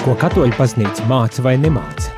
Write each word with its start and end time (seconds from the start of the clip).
Ko 0.00 0.14
katoļu 0.16 0.56
baznīca 0.56 1.04
māca 1.04 1.42
vai 1.44 1.58
nemāca? 1.60 2.08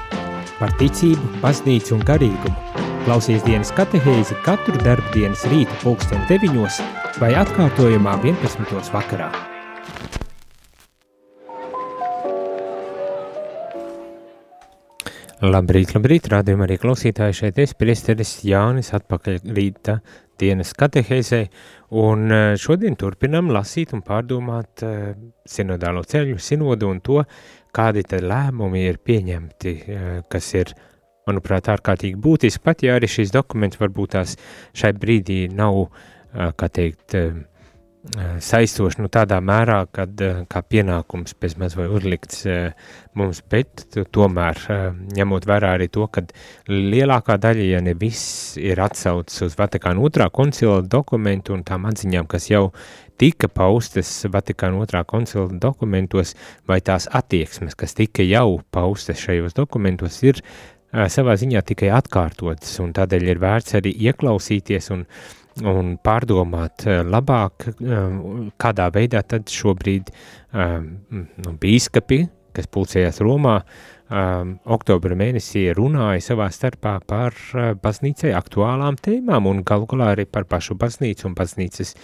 Par 0.60 0.70
ticību, 0.78 1.40
baznīcu 1.42 1.96
un 1.96 2.04
garīgumu. 2.06 2.54
Klausies 3.02 3.42
dienas 3.42 3.72
katehēzi 3.74 4.36
katru 4.46 4.78
darbdienas 4.84 5.42
rītu 5.50 5.80
pulksteni 5.82 6.22
deviņos 6.28 6.78
vai 7.18 7.32
atkārtojumā 7.40 8.20
11. 8.22 8.92
vakarā. 8.94 9.32
Labrīt, 15.42 15.90
labrīt, 15.96 16.28
rādījumā 16.30 16.68
arī 16.68 16.76
klausītāji 16.78 17.34
šeit 17.34 17.56
es, 17.58 17.72
priesteris 17.74 18.36
Jānis, 18.46 18.92
atpakaļ 18.94 19.40
rīta 19.56 19.96
dienas 20.38 20.70
katehēzē, 20.78 21.40
un 21.98 22.30
eh, 22.30 22.44
šodien 22.62 22.94
turpinam 22.98 23.50
lasīt 23.50 23.90
un 23.96 24.04
pārdomāt 24.06 24.84
uh, 24.86 25.10
sinodālo 25.48 26.04
ceļu, 26.06 26.38
sinodu 26.38 26.88
un 26.94 27.02
to, 27.02 27.18
kādi 27.74 28.04
lēmumi 28.22 28.86
ir 28.88 28.98
pieņemti, 29.04 29.76
uh, 29.82 30.10
kas 30.32 30.52
ir, 30.58 30.74
manuprāt, 31.28 31.70
ārkārtīgi 31.70 32.18
būtiski, 32.18 32.64
pat 32.64 32.82
ja 32.82 32.96
arī 32.98 33.10
šīs 33.10 33.32
dokuments 33.34 33.78
varbūt 33.80 34.16
tās 34.16 34.36
šai 34.74 34.92
brīdī 34.98 35.46
nav, 35.54 35.84
uh, 35.86 36.52
kā 36.58 36.68
teikt, 36.68 37.14
uh, 37.18 37.42
saistoši 38.42 38.98
nu, 38.98 39.08
tādā 39.12 39.38
mērā, 39.44 39.84
kad 39.94 40.18
kā 40.50 40.62
pienākums 40.66 41.36
pēc 41.38 41.54
maz 41.60 41.76
vai 41.78 41.86
uzlikts 41.86 42.42
mums, 43.18 43.42
bet 43.50 43.84
tomēr 44.14 44.58
ņemot 45.14 45.46
vērā 45.46 45.76
arī 45.76 45.86
to, 45.92 46.08
ka 46.10 46.24
lielākā 46.70 47.38
daļa, 47.42 47.68
ja 47.76 47.82
ne 47.84 47.94
viss, 47.98 48.56
ir 48.58 48.82
atsaucis 48.82 49.46
uz 49.46 49.54
Vatikāna 49.58 50.02
otrā 50.02 50.26
koncila 50.34 50.80
dokumentu 50.82 51.54
un 51.54 51.62
tām 51.66 51.86
atziņām, 51.92 52.26
kas 52.26 52.50
jau 52.50 52.64
tika 53.22 53.46
paustas 53.46 54.10
Vatikāna 54.32 54.82
otrā 54.82 55.04
koncila 55.06 55.46
dokumentos, 55.62 56.34
vai 56.66 56.80
tās 56.82 57.06
attieksmes, 57.06 57.78
kas 57.78 57.94
tika 57.94 58.26
jau 58.26 58.58
paustas 58.74 59.22
šajos 59.22 59.54
dokumentos, 59.54 60.18
ir 60.26 60.42
savā 60.92 61.38
ziņā 61.38 61.62
tikai 61.70 61.92
atkārtotas, 61.94 62.74
un 62.82 62.90
tādēļ 62.92 63.30
ir 63.30 63.38
vērts 63.40 63.78
arī 63.78 63.94
ieklausīties 64.10 64.90
un 64.92 65.06
uh, 65.06 65.30
un 65.60 65.96
pārdomāt 66.02 66.86
eh, 66.88 67.00
labāk, 67.04 67.68
eh, 67.68 68.20
kādā 68.60 68.88
veidā 68.94 69.22
tad 69.28 69.50
šobrīd 69.52 70.12
eh, 70.12 70.78
nu, 70.80 71.56
bīskapi, 71.60 72.22
kas 72.56 72.70
pulcējās 72.72 73.22
Romā, 73.24 73.62
oktobra 74.68 75.16
mēnesī 75.16 75.62
runāja 75.72 76.20
savā 76.20 76.50
starpā 76.52 76.98
par 77.08 77.32
baznīcai 77.80 78.34
aktuālām 78.36 78.98
tēmām 79.00 79.46
un 79.48 79.62
galu 79.64 79.86
galā 79.88 80.10
arī 80.12 80.26
par 80.28 80.44
pašu 80.50 80.76
baznīcu 80.76 81.30
un 81.30 81.36
baznīcas 81.38 81.94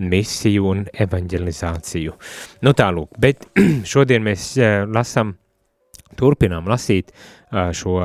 misiju 0.00 0.64
un 0.70 0.80
evanģelizāciju. 0.88 2.16
Nu 2.64 2.72
tālūk, 2.72 3.20
bet 3.20 3.44
šodien 3.92 4.24
mēs 4.24 4.54
lasam, 4.88 5.34
turpinām 6.16 6.72
lasīt 6.72 7.12
šo 7.52 7.98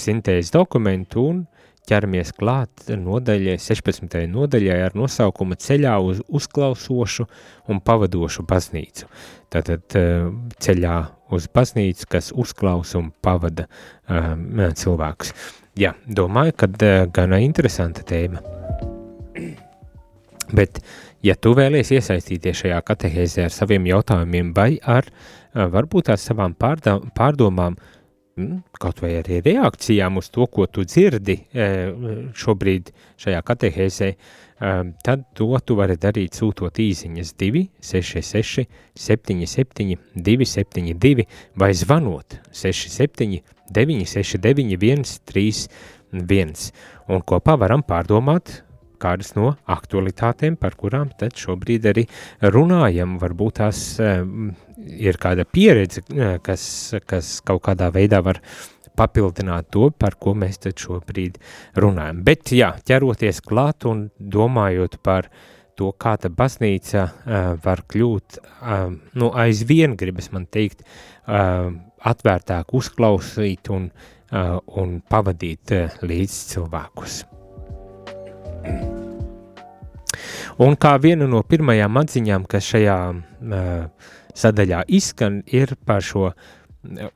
sintēzes 0.00 0.56
dokumentu 0.56 1.28
un 1.28 1.44
uh, 1.44 1.59
ķeramies 1.90 2.32
klāt 2.38 2.90
nodaļai, 2.94 3.56
16. 3.60 4.16
nodaļai 4.30 4.78
ar 4.86 4.96
nosaukumu 4.98 5.58
ceļā 5.58 5.96
uz 6.06 6.22
uzklausošu 6.28 7.26
un 7.70 7.82
pavadošu 7.84 8.46
baznīcu. 8.48 9.08
Tātad 9.50 9.98
eh, 9.98 10.28
ceļā 10.62 10.98
uz 11.34 11.48
baznīcu, 11.54 12.06
kas 12.10 12.30
uzklausa 12.34 12.98
un 13.00 13.10
pavada 13.22 13.66
um, 14.10 14.62
cilvēkus. 14.74 15.32
Jā, 15.78 15.94
domāju, 16.06 16.56
ka 16.58 16.68
uh, 16.70 17.04
gana 17.14 17.38
interesanta 17.44 18.02
tēma. 18.06 18.42
Bet, 20.58 20.80
ja 21.22 21.36
tu 21.38 21.54
vēlies 21.54 21.92
iesaistīties 21.94 22.64
šajā 22.64 22.80
katehēzē 22.86 23.46
ar 23.46 23.54
saviem 23.54 23.86
jautājumiem 23.86 24.50
vai 24.56 24.72
ar 24.82 25.06
uh, 25.06 25.68
varbūt 25.70 26.10
ar 26.10 26.18
savām 26.18 26.56
pārdomām, 26.58 27.78
uh, 27.78 27.99
kaut 28.80 29.02
vai 29.02 29.14
arī 29.20 29.40
reakcijām 29.44 30.20
uz 30.20 30.30
to, 30.32 30.46
ko 30.46 30.66
tu 30.66 30.84
dzirdi 30.86 31.36
e, 31.52 31.66
šobrīd 32.36 32.92
šajā 33.20 33.42
katehēzē, 33.50 34.08
e, 34.10 34.72
tad 35.06 35.26
to 35.36 35.50
tu 35.64 35.76
vari 35.78 35.96
darīt 36.00 36.38
sūtot 36.40 36.80
īziņas 36.82 37.34
266 37.40 38.66
77 38.94 39.96
272 40.14 41.28
vai 41.60 41.70
zvanot 41.74 42.40
67 42.52 43.40
969 43.70 45.06
131 45.14 46.72
un 47.10 47.22
kopā 47.26 47.56
varam 47.60 47.82
pārdomāt 47.86 48.60
kādas 49.00 49.34
no 49.36 49.54
aktualitātēm, 49.70 50.58
par 50.60 50.76
kurām 50.80 51.10
tad 51.18 51.38
šobrīd 51.40 51.88
arī 51.90 52.06
runājam. 52.54 53.18
Varbūt 53.22 53.60
tās 53.60 53.84
uh, 54.02 54.20
ir 54.90 55.20
kāda 55.20 55.46
pieredze, 55.48 56.04
uh, 56.14 56.36
kas, 56.44 56.64
kas 57.08 57.38
kaut 57.46 57.64
kādā 57.68 57.90
veidā 57.94 58.22
var 58.24 58.42
papildināt 59.00 59.70
to, 59.72 59.90
par 59.90 60.16
ko 60.20 60.34
mēs 60.36 60.60
tad 60.64 60.80
šobrīd 60.80 61.38
runājam. 61.80 62.20
Bet 62.26 62.52
jā, 62.56 62.74
ķeroties 62.86 63.40
klāt 63.46 63.86
un 63.88 64.08
domājot 64.18 64.98
par 65.04 65.30
to, 65.78 65.92
kā 65.96 66.16
ta 66.20 66.28
baznīca 66.28 67.06
uh, 67.06 67.36
var 67.64 67.84
kļūt, 67.88 68.40
uh, 68.60 68.90
nu 69.16 69.32
aizvien 69.44 69.96
gribas 70.00 70.30
man 70.34 70.46
teikt, 70.52 70.84
uh, 70.84 71.70
atvērtāk 72.10 72.76
uzklausīt 72.76 73.72
un, 73.72 73.90
uh, 73.90 74.56
un 74.80 75.00
pavadīt 75.08 75.76
uh, 75.76 76.00
līdz 76.04 76.40
cilvēkus. 76.54 77.22
Un 80.64 80.76
kā 80.76 80.96
viena 81.00 81.28
no 81.30 81.42
pirmajām 81.46 82.00
atziņām, 82.02 82.48
kas 82.50 82.72
šajā 82.74 82.98
uh, 83.10 83.20
sadaļā 84.36 84.82
izskan, 84.88 85.42
ir 85.46 85.76
par 85.86 86.04
šo 86.04 86.32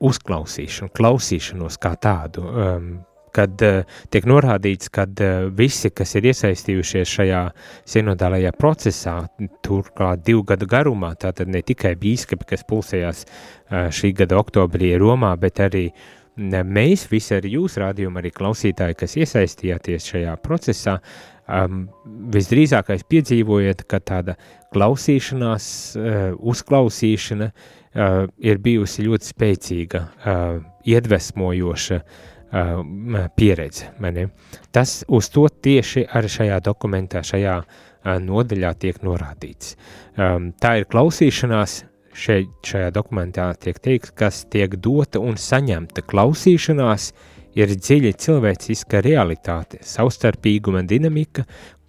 uzklausīšanu, 0.04 0.92
klausīšanos 0.94 1.78
kā 1.80 1.94
tādu. 2.00 2.44
Um, 2.44 2.88
kad 3.34 3.62
uh, 3.66 3.96
tiek 4.14 4.26
norādīts, 4.30 4.90
ka 4.94 5.06
uh, 5.08 5.46
visi, 5.56 5.90
kas 5.90 6.14
ir 6.18 6.28
iesaistījušies 6.30 7.14
šajā 7.18 7.42
sinodālajā 7.90 8.52
procesā, 8.58 9.16
turklāt 9.64 10.22
divu 10.26 10.44
gadu 10.46 10.68
garumā, 10.70 11.14
tātad 11.18 11.50
ne 11.50 11.64
tikai 11.66 11.96
bīskapi, 12.00 12.50
kas 12.52 12.66
pulsējās 12.68 13.24
uh, 13.26 13.88
šī 13.94 14.12
gada 14.20 14.38
oktobrī 14.38 14.94
Romā, 15.00 15.34
bet 15.40 15.62
arī 15.64 15.88
mēs, 16.36 17.06
visi 17.10 17.36
arī 17.36 17.54
jūs 17.58 17.78
rādījumi, 17.80 18.20
arī 18.20 18.32
klausītāji, 18.34 18.98
kas 18.98 19.16
iesaistījāties 19.20 20.08
šajā 20.10 20.34
procesā, 20.42 20.98
um, 21.46 21.86
visdrīzākais 22.34 23.06
piedzīvojat, 23.10 23.84
ka 23.90 24.00
tāda 24.02 24.36
klausīšanās, 24.74 25.66
uh, 25.96 26.20
uzklausīšana 26.40 27.50
uh, 27.50 28.20
ir 28.42 28.62
bijusi 28.64 29.06
ļoti 29.06 29.30
spēcīga, 29.30 30.02
uh, 30.02 30.60
iedvesmojoša 30.90 32.00
uh, 32.02 33.24
pieredze. 33.36 33.90
Mani. 34.02 34.28
Tas 34.74 35.02
uz 35.08 35.30
to 35.30 35.46
tieši 35.48 36.06
arī 36.10 36.32
šajā 36.38 36.60
dokumentā, 36.66 37.22
šajā 37.22 37.58
uh, 37.62 38.16
nodaļā 38.20 38.74
tiek 38.82 39.02
norādīts. 39.06 39.76
Um, 40.18 40.52
tā 40.60 40.80
ir 40.80 40.90
klausīšanās, 40.90 41.84
šeit, 42.14 42.50
šajā 42.66 42.90
dokumentā 42.94 43.50
tiek 43.60 43.78
teikts, 43.82 44.14
kas 44.14 44.44
tiek 44.50 44.76
dota 44.80 45.20
un 45.22 45.38
saņemta 45.40 46.04
klausīšanās, 46.06 47.12
ir 47.58 47.74
dziļa 47.74 48.14
cilvēciska 48.18 49.02
realitāte, 49.04 49.80
savstarpīguma 49.86 50.82
dinamika, 50.86 51.44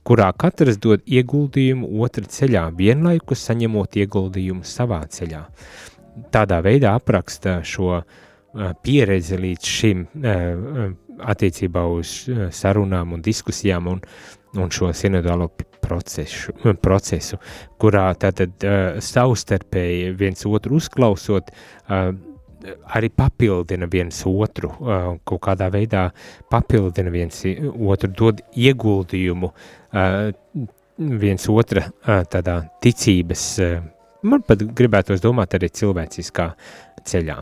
kurā 0.05 0.29
katrs 0.37 0.77
dod 0.81 1.01
ieguldījumu 1.09 1.89
otra 2.05 2.25
ceļā, 2.29 2.67
vienlaikus 2.77 3.47
saņemot 3.47 3.97
ieguldījumu 4.03 4.65
savā 4.67 5.01
ceļā. 5.09 5.41
Tādā 6.31 6.61
veidā 6.63 6.93
apraksta 6.95 7.59
šo 7.65 8.03
pieredzi 8.85 9.39
līdz 9.41 9.71
šim 9.77 10.05
attiecībā 11.25 11.83
uz 11.95 12.13
sarunām 12.55 13.15
un 13.15 13.23
diskusijām 13.25 13.89
un, 13.91 14.01
un 14.57 14.71
šo 14.73 14.91
sinodālo 14.95 15.49
procesu, 15.85 16.53
procesu 16.81 17.39
kurā 17.81 18.07
tātad 18.19 18.65
savstarpēji 19.03 20.13
viens 20.17 20.45
otru 20.49 20.79
uzklausot, 20.79 21.51
arī 22.97 23.11
papildina 23.13 23.89
viens 23.91 24.21
otru, 24.29 24.71
kaut 25.27 25.41
kādā 25.45 25.69
veidā 25.73 26.07
papildina 26.51 27.13
viens 27.13 27.43
otru, 27.45 28.09
dod 28.17 28.41
ieguldījumu 28.57 29.51
viens 31.25 31.49
otra 31.51 31.89
tādā 32.31 32.61
ticības, 32.81 33.43
man 34.25 34.45
pat 34.47 34.63
gribētos 34.77 35.21
domāt 35.21 35.53
arī 35.57 35.69
cilvēciskā 35.69 36.49
ceļā. 37.05 37.37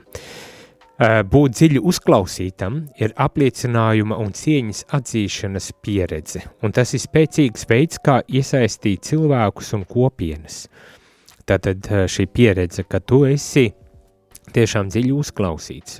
Būt 1.01 1.55
dziļi 1.57 1.79
uzklausītam 1.89 2.75
ir 3.01 3.15
apliecinājuma 3.17 4.13
un 4.21 4.29
cieņas 4.37 4.83
atzīšanas 4.93 5.71
pieredze, 5.81 6.43
un 6.61 6.71
tas 6.75 6.93
ir 6.93 7.01
spēcīgs 7.01 7.65
veids, 7.69 7.97
kā 7.97 8.19
iesaistīt 8.29 9.01
cilvēkus 9.09 9.73
un 9.73 9.87
kopienas. 9.89 10.67
Tātad 11.49 11.89
šī 12.13 12.27
pieredze, 12.29 12.85
ka 12.85 13.01
tu 13.01 13.23
esi 13.25 13.71
tiešām 14.53 14.93
dziļi 14.93 15.15
uzklausīts. 15.17 15.97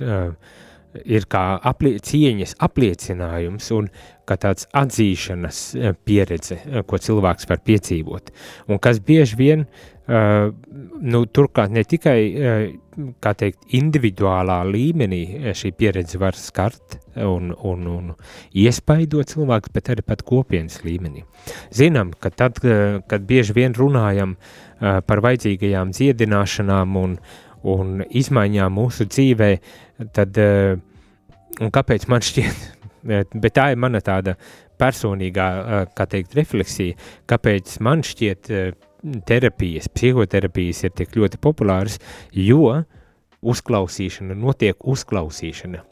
Ir 1.10 1.24
kā 1.26 1.42
aplie, 1.58 1.96
cieņas 1.98 2.54
apliecinājums 2.62 3.72
un 3.74 3.88
kā 4.30 4.36
tāds 4.38 4.68
atzīšanas 4.78 5.62
pieredze, 6.06 6.60
ko 6.86 7.00
cilvēks 7.02 7.50
var 7.50 7.64
piedzīvot. 7.66 8.30
Un 8.70 8.78
kas 8.78 9.02
bieži 9.02 9.40
vien 9.42 9.66
Uh, 9.66 9.93
nu, 10.06 11.20
turklāt 11.32 11.72
ne 11.72 11.80
tikai 11.88 12.18
uh, 12.36 13.30
teikt, 13.40 13.62
individuālā 13.72 14.58
līmenī 14.68 15.52
šī 15.56 15.72
pieredze 15.78 16.20
var 16.20 16.36
skart 16.36 16.98
un, 17.16 17.54
un, 17.54 17.86
un 17.88 18.10
iespaidot 18.52 19.32
cilvēkus, 19.32 19.72
bet 19.72 19.88
arī 19.94 20.04
pat 20.04 20.24
kopienas 20.26 20.82
līmenī. 20.84 21.24
Zinām, 21.72 22.12
ka 22.20 22.30
tad, 22.30 22.60
kad 23.08 23.24
bieži 23.24 23.56
vien 23.56 23.76
runājam 23.76 24.36
uh, 24.36 25.00
par 25.08 25.24
vajadzīgajām 25.24 25.96
dziedināšanām 25.96 27.00
un, 27.00 27.18
un 27.64 28.04
izmaiņām 28.04 28.76
mūsu 28.76 29.08
dzīvē, 29.08 29.50
tad, 30.12 30.36
un 30.36 31.72
kāpēc 31.72 32.08
man 32.12 32.24
šķiet, 32.24 32.64
bet 33.40 33.56
tā 33.56 33.70
ir 33.72 33.80
mana 33.80 34.04
tāda 34.04 34.36
personīgā, 34.80 35.48
kā 35.96 36.06
teikt, 36.10 36.34
refleksija, 36.36 36.98
kāpēc 37.30 37.78
man 37.86 38.02
šķiet 38.04 38.50
terapijas, 39.26 39.88
psihoterapijas 39.92 40.84
ir 40.86 40.94
tik 40.96 41.16
ļoti 41.18 41.40
populāras, 41.42 41.98
jo 42.32 42.70
uzklausīšana 43.44 44.36
notiek 44.38 44.80
uzklausīšana. 44.80 45.82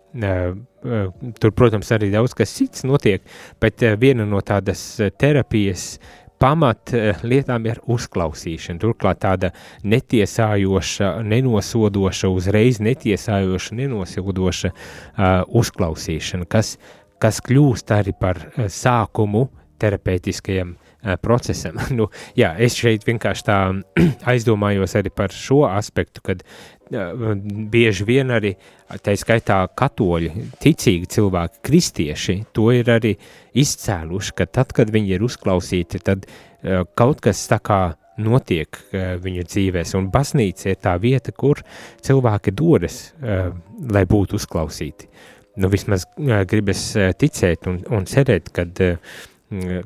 Tur, 1.41 1.53
protams, 1.56 1.93
arī 1.94 2.11
daudz 2.12 2.35
kas 2.37 2.53
cits 2.56 2.85
notiek, 2.88 3.25
bet 3.61 3.85
viena 4.00 4.26
no 4.29 4.43
tādas 4.44 4.82
terapijas 5.20 5.94
pamat 6.43 6.93
lietām 7.23 7.69
ir 7.70 7.79
uzklausīšana. 7.93 8.81
Turklāt 8.82 9.23
tāda 9.23 9.53
netiesājoša, 9.87 11.14
nenosodoša, 11.29 12.32
uzreiz 12.35 12.81
netiesājoša, 12.82 13.76
nenosodoša 13.79 14.73
uh, 14.73 15.44
uzklausīšana, 15.62 16.49
kas, 16.50 16.75
kas 17.23 17.38
kļūst 17.47 17.94
arī 17.94 18.17
par 18.19 18.43
sākumu 18.67 19.47
terapeitiskajam 19.82 20.75
uh, 20.75 20.92
procesam. 21.22 21.78
nu, 21.99 22.08
jā, 22.38 22.52
es 22.62 22.76
šeit 22.78 23.06
vienkārši 23.06 23.46
tā 23.49 23.58
aizdomājos 24.32 24.96
arī 24.99 25.12
par 25.14 25.34
šo 25.34 25.62
aspektu, 25.69 26.22
kad 26.25 26.44
uh, 26.44 27.32
bieži 27.72 28.06
vien 28.08 28.32
arī, 28.34 28.54
tā 29.02 29.16
skaitā 29.19 29.62
katoļi, 29.78 30.32
ticīgi 30.62 31.10
cilvēki, 31.16 31.62
kristieši, 31.66 32.38
to 32.54 32.70
ir 32.76 32.93
arī 32.93 33.16
izcēluši, 33.58 34.37
ka 34.38 34.46
tad, 34.60 34.76
kad 34.76 34.93
viņi 34.93 35.16
ir 35.16 35.26
uzklausīti, 35.26 36.02
tad 36.06 36.28
uh, 36.28 36.84
kaut 36.99 37.25
kas 37.25 37.44
tā 37.50 37.60
kā 37.62 37.82
notiek 38.22 38.76
viņu 38.93 39.43
dzīvēs, 39.49 39.94
un 39.96 40.10
baznīca 40.12 40.66
ir 40.69 40.76
tā 40.84 40.93
vieta, 41.00 41.32
kur 41.32 41.62
cilvēki 42.04 42.52
dodas, 42.52 42.99
lai 43.25 44.02
būtu 44.06 44.37
uzklausīti. 44.37 45.08
Nu, 45.56 45.70
vismaz 45.72 46.04
gribas 46.20 46.82
ticēt 47.19 47.66
un, 47.72 47.81
un 47.96 48.04
cerēt, 48.06 48.52
kad 48.52 48.84
uh, 48.84 49.16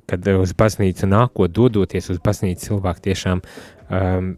kad 0.07 0.27
uz 0.37 0.55
baznīcu 0.57 1.09
nākot, 1.11 1.53
dodoties 1.53 2.11
uz 2.13 2.21
baznīcu, 2.23 2.69
cilvēki 2.71 3.07
tiešām 3.09 3.43
um, 3.43 4.35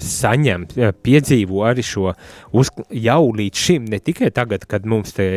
saņem, 0.00 0.64
piedzīvo 1.04 1.62
arī 1.68 1.84
šo 1.86 2.12
uz, 2.56 2.70
jau 2.90 3.20
līdz 3.36 3.62
šim, 3.66 3.86
ne 3.92 4.00
tikai 4.02 4.30
tagad, 4.34 4.66
kad 4.70 4.86
mums 4.90 5.14
te 5.14 5.28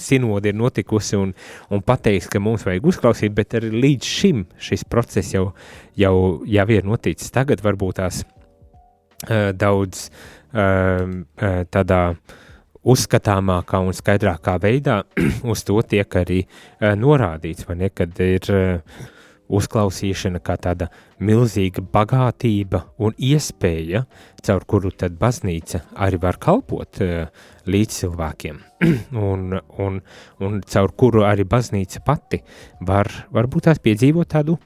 sinodi 0.00 0.52
ir 0.52 0.58
notikusi 0.58 1.18
un, 1.18 1.34
un 1.74 1.84
pateiks, 1.84 2.30
ka 2.32 2.40
mums 2.42 2.64
vajag 2.68 2.88
uzklausīt, 2.88 3.34
bet 3.36 3.58
arī 3.58 3.72
līdz 3.74 4.10
šim 4.18 4.44
šis 4.64 4.86
process 4.88 5.34
jau, 5.36 5.50
jau, 5.98 6.16
jau 6.48 6.68
ir 6.72 6.88
noticis. 6.88 7.32
Tagad 7.34 7.62
varbūt 7.64 8.00
tās 8.00 8.22
uh, 8.24 9.50
daudz 9.56 10.08
uh, 10.08 11.64
tādā 11.74 12.02
uh, 12.14 12.44
uzskatāmākā 12.88 13.80
un 13.84 13.96
skaidrākā 13.96 14.56
veidā 14.62 15.02
uz 15.52 15.64
to 15.68 15.80
tiek 15.86 16.18
arī 16.20 16.42
uh, 16.44 16.94
norādīts, 16.98 17.68
vai 17.68 17.78
ne, 17.82 17.92
kad 17.94 18.18
ir 18.24 18.50
uh, 18.54 19.06
uzklausīšana 19.48 20.40
kā 20.44 20.58
tāda 20.60 20.90
milzīga 21.24 21.82
bagātība 21.92 22.82
un 23.00 23.14
iespēja, 23.16 24.04
caur 24.44 24.66
kuru 24.68 24.92
tad 24.92 25.16
baznīca 25.20 25.82
arī 25.96 26.20
var 26.22 26.38
kalpot 26.42 27.00
uh, 27.04 27.44
līdz 27.68 28.00
cilvēkiem, 28.02 28.60
un, 29.30 29.58
un, 29.84 30.00
un 30.44 30.60
caur 30.68 30.96
kuru 30.96 31.24
arī 31.28 31.48
baznīca 31.48 32.04
pati 32.04 32.42
var, 32.88 33.10
varbūt 33.34 33.70
tās 33.70 33.82
piedzīvot 33.84 34.36
tādu 34.36 34.58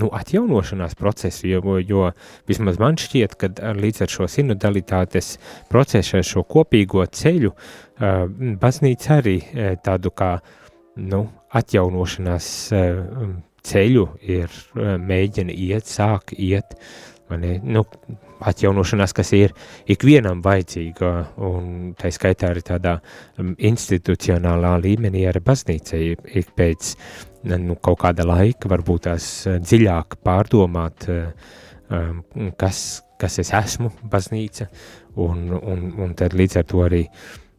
nu, 0.00 0.08
atjaunošanās 0.12 0.96
procesu, 0.98 1.46
jo, 1.48 1.78
jo 1.78 2.08
vismaz 2.48 2.80
man 2.82 2.98
šķiet, 2.98 3.36
ka 3.38 3.50
līdz 3.78 4.04
ar 4.04 4.12
šo 4.16 4.28
sinodalitātes 4.30 5.34
procesu, 5.70 6.22
šo 6.26 6.44
kopīgo 6.50 7.06
ceļu, 7.06 7.54
uh, 7.54 8.26
baznīca 8.60 9.18
arī 9.20 9.38
uh, 9.40 9.72
tādu 9.84 10.14
kā 10.16 10.34
nu, 10.98 11.24
atjaunošanās 11.54 12.50
uh, 12.74 13.32
ceļu 13.64 14.06
ir 14.26 14.50
uh, 14.50 14.94
mēģina 15.00 15.54
iet, 15.54 15.90
sāk 15.90 16.34
iet, 16.36 16.74
mani, 17.30 17.56
nu, 17.62 17.84
atjaunošanās, 18.44 19.14
kas 19.16 19.30
ir 19.36 19.54
ikvienam 19.90 20.42
vajadzīga, 20.44 21.12
un 21.46 21.94
tā 21.98 22.10
skaitā 22.12 22.50
arī 22.52 22.64
tādā 22.66 22.96
institucionālā 23.38 24.74
līmenī 24.82 25.24
ar 25.30 25.38
baznīcai 25.44 26.02
ik 26.40 26.50
pēc 26.58 26.92
nu, 27.44 27.76
kaut 27.82 28.00
kāda 28.02 28.26
laika, 28.26 28.68
varbūt 28.70 29.06
tās 29.08 29.28
eh, 29.48 29.60
dziļāk 29.62 30.18
pārdomāt, 30.24 31.08
eh, 31.12 31.54
um, 31.92 32.20
kas, 32.60 33.04
kas 33.20 33.38
es 33.42 33.52
esmu, 33.54 33.92
baznīca, 34.10 34.68
un, 35.20 35.48
un, 35.54 35.88
un 36.00 36.12
tad 36.18 36.36
līdz 36.36 36.60
ar 36.60 36.68
to 36.70 36.84
arī 36.86 37.04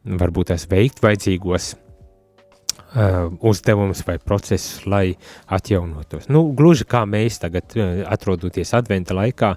varbūt 0.05 0.51
tās 0.51 0.67
veikt 0.69 0.99
vajadzīgos 1.01 1.71
uh, 1.73 3.31
uzdevumus 3.49 4.03
vai 4.05 4.19
procesus, 4.21 4.83
lai 4.85 5.15
atjaunotos. 5.55 6.27
Nu, 6.29 6.43
gluži 6.57 6.85
kā 6.89 7.05
mēs 7.09 7.39
tagad 7.41 7.73
atrodoties 8.05 8.75
adventa 8.77 9.17
laikā 9.17 9.55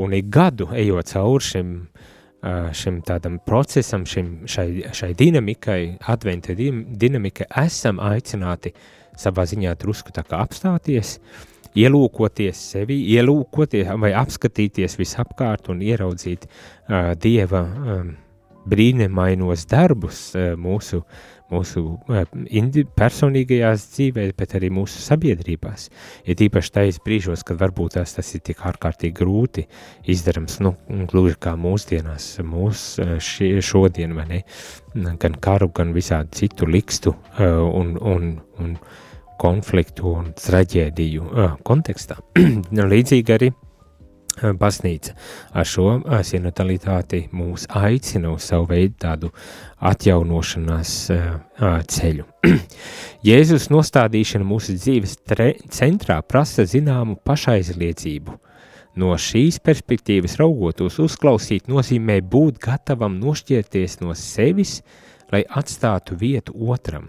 un 0.00 0.16
ik 0.16 0.30
gadu 0.32 0.70
ejot 0.72 1.12
cauri 1.12 1.48
šim 1.50 1.76
šim 2.74 2.96
tādam 3.06 3.36
procesam, 3.46 4.02
šim, 4.02 4.48
šai, 4.50 4.88
šai 4.90 5.12
dinamikai, 5.14 6.00
adventa 6.10 6.56
dinamikai, 6.58 7.46
esam 7.62 8.00
aicināti 8.02 8.72
uh, 8.72 8.88
savā 9.22 9.46
ziņā 9.48 9.74
drusku 9.80 10.14
apstāties, 10.14 11.18
ielūkoties 11.78 12.64
sevi, 12.74 12.98
ielūkoties 13.16 13.92
vai 14.00 14.12
apskatīties 14.16 14.98
visapkārt 15.00 15.70
un 15.72 15.82
ieraudzīt 15.84 16.46
uh, 16.46 17.12
Dieva 17.16 17.62
um, 17.64 18.16
brīnumainos 18.68 19.64
darbus 19.70 20.28
uh, 20.36 20.52
mūsu, 20.60 21.00
mūsu 21.52 21.82
personīgajās 22.96 23.86
dzīvēs, 23.94 24.34
bet 24.38 24.54
arī 24.58 24.70
mūsu 24.72 25.00
sabiedrībās. 25.02 25.88
Ir 26.24 26.36
ja 26.36 26.46
īpaši 26.46 26.74
tais 26.76 27.00
brīžos, 27.04 27.44
kad 27.48 27.60
varbūt 27.60 27.96
tās 27.98 28.14
tas 28.16 28.34
ir 28.36 28.44
tik 28.46 28.62
ārkārtīgi 28.68 29.16
grūti 29.18 29.66
izdarams, 30.12 30.60
nu, 30.64 30.74
gluži 31.10 31.38
kā 31.42 31.56
mūsdienās, 31.60 32.34
mūs 32.46 32.84
šie, 33.24 33.54
šodien, 33.64 34.16
vai 34.18 34.28
ne, 34.28 34.42
gan 35.20 35.40
karu, 35.40 35.72
gan 35.74 35.96
visādi 35.96 36.44
citu 36.44 36.68
likstu 36.68 37.16
uh, 37.16 37.64
un, 37.64 37.96
un, 37.96 38.36
un 38.60 38.76
konfliktu 39.42 40.14
un 40.14 40.30
traģēdiju 40.38 41.26
uh, 41.28 41.58
kontekstā. 41.66 42.20
Līdzīgi 42.94 43.36
arī 43.36 43.52
baznīca 44.40 45.14
ar 45.52 45.66
šo 45.68 45.86
sinatalitāti 46.24 47.26
mūs 47.36 47.66
aicina 47.68 48.32
uz 48.32 48.46
savu 48.48 48.70
veidu 48.70 48.94
tādu 49.04 49.30
atjaunošanās 49.80 50.94
ceļu. 51.92 52.24
Jēzus 53.28 53.68
nostādīšana 53.72 54.46
mūsu 54.46 54.76
dzīves 54.78 55.18
centrā 55.70 56.20
prasa 56.22 56.64
zināmu 56.64 57.18
pašaizliedzību. 57.26 58.38
No 59.00 59.14
šīs 59.16 59.56
perspektīvas 59.64 60.36
raugoties, 60.40 60.98
uzklausīt 61.00 61.68
nozīmē 61.70 62.18
būt 62.28 62.60
gatavam 62.60 63.16
nošķirties 63.22 64.02
no 64.02 64.12
sevis, 64.18 64.82
lai 65.32 65.46
atstātu 65.48 66.18
vietu 66.20 66.52
otram. 66.68 67.08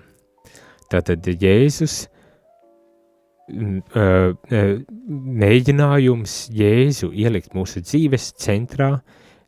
Tātad 0.91 1.27
Jēzus 1.27 2.05
mēģinājums 5.43 6.35
Jēzu 6.55 7.11
ielikt 7.11 7.53
mūsu 7.57 7.81
dzīves 7.83 8.31
centrā 8.39 9.01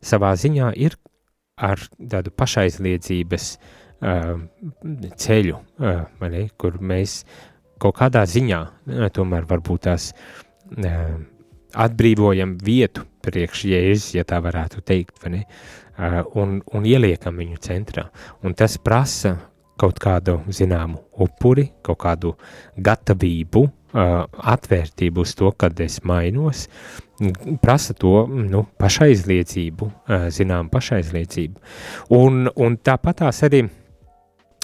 savā 0.04 0.34
ziņā 0.36 0.74
ir 0.76 0.98
ar 1.56 1.80
tādu 1.96 2.34
pašaizliedzības 2.36 3.46
ceļu, 5.26 5.62
ne, 5.80 6.44
kur 6.60 6.82
mēs 6.84 7.24
kaut 7.80 7.96
kādā 8.02 8.26
ziņā 8.28 8.60
tomēr 9.16 9.48
varbūt 9.48 9.88
tās 9.88 10.12
atbrīvojam 11.76 12.58
vietu 12.64 13.06
priekš 13.26 13.66
Jēzus, 13.72 14.14
ja 14.16 14.24
tā 14.28 14.40
varētu 14.44 14.84
teikt, 14.86 15.18
vai 15.24 15.32
ne, 15.38 15.42
un, 16.36 16.60
un 16.76 16.86
ieliekam 16.86 17.40
viņu 17.40 17.58
centrā. 17.64 18.10
Un 18.44 18.54
tas 18.54 18.78
prasa 18.78 19.38
kaut 19.80 20.00
kādu 20.00 20.38
zināmu 20.56 21.02
upuri, 21.26 21.70
kaut 21.84 22.00
kādu 22.04 22.36
gatavību 22.78 23.66
atvērtību 23.96 25.24
uz 25.24 25.34
to, 25.40 25.52
kad 25.56 25.80
es 25.84 26.02
mainos, 26.04 26.66
prasa 27.64 27.96
to 27.96 28.26
nu, 28.28 28.66
pašaizliedzību, 28.82 29.90
zinām, 30.36 30.70
pašaizliedzību. 30.74 31.62
Un, 32.18 32.46
un 32.52 32.78
tāpatās 32.84 33.44
arī 33.48 33.64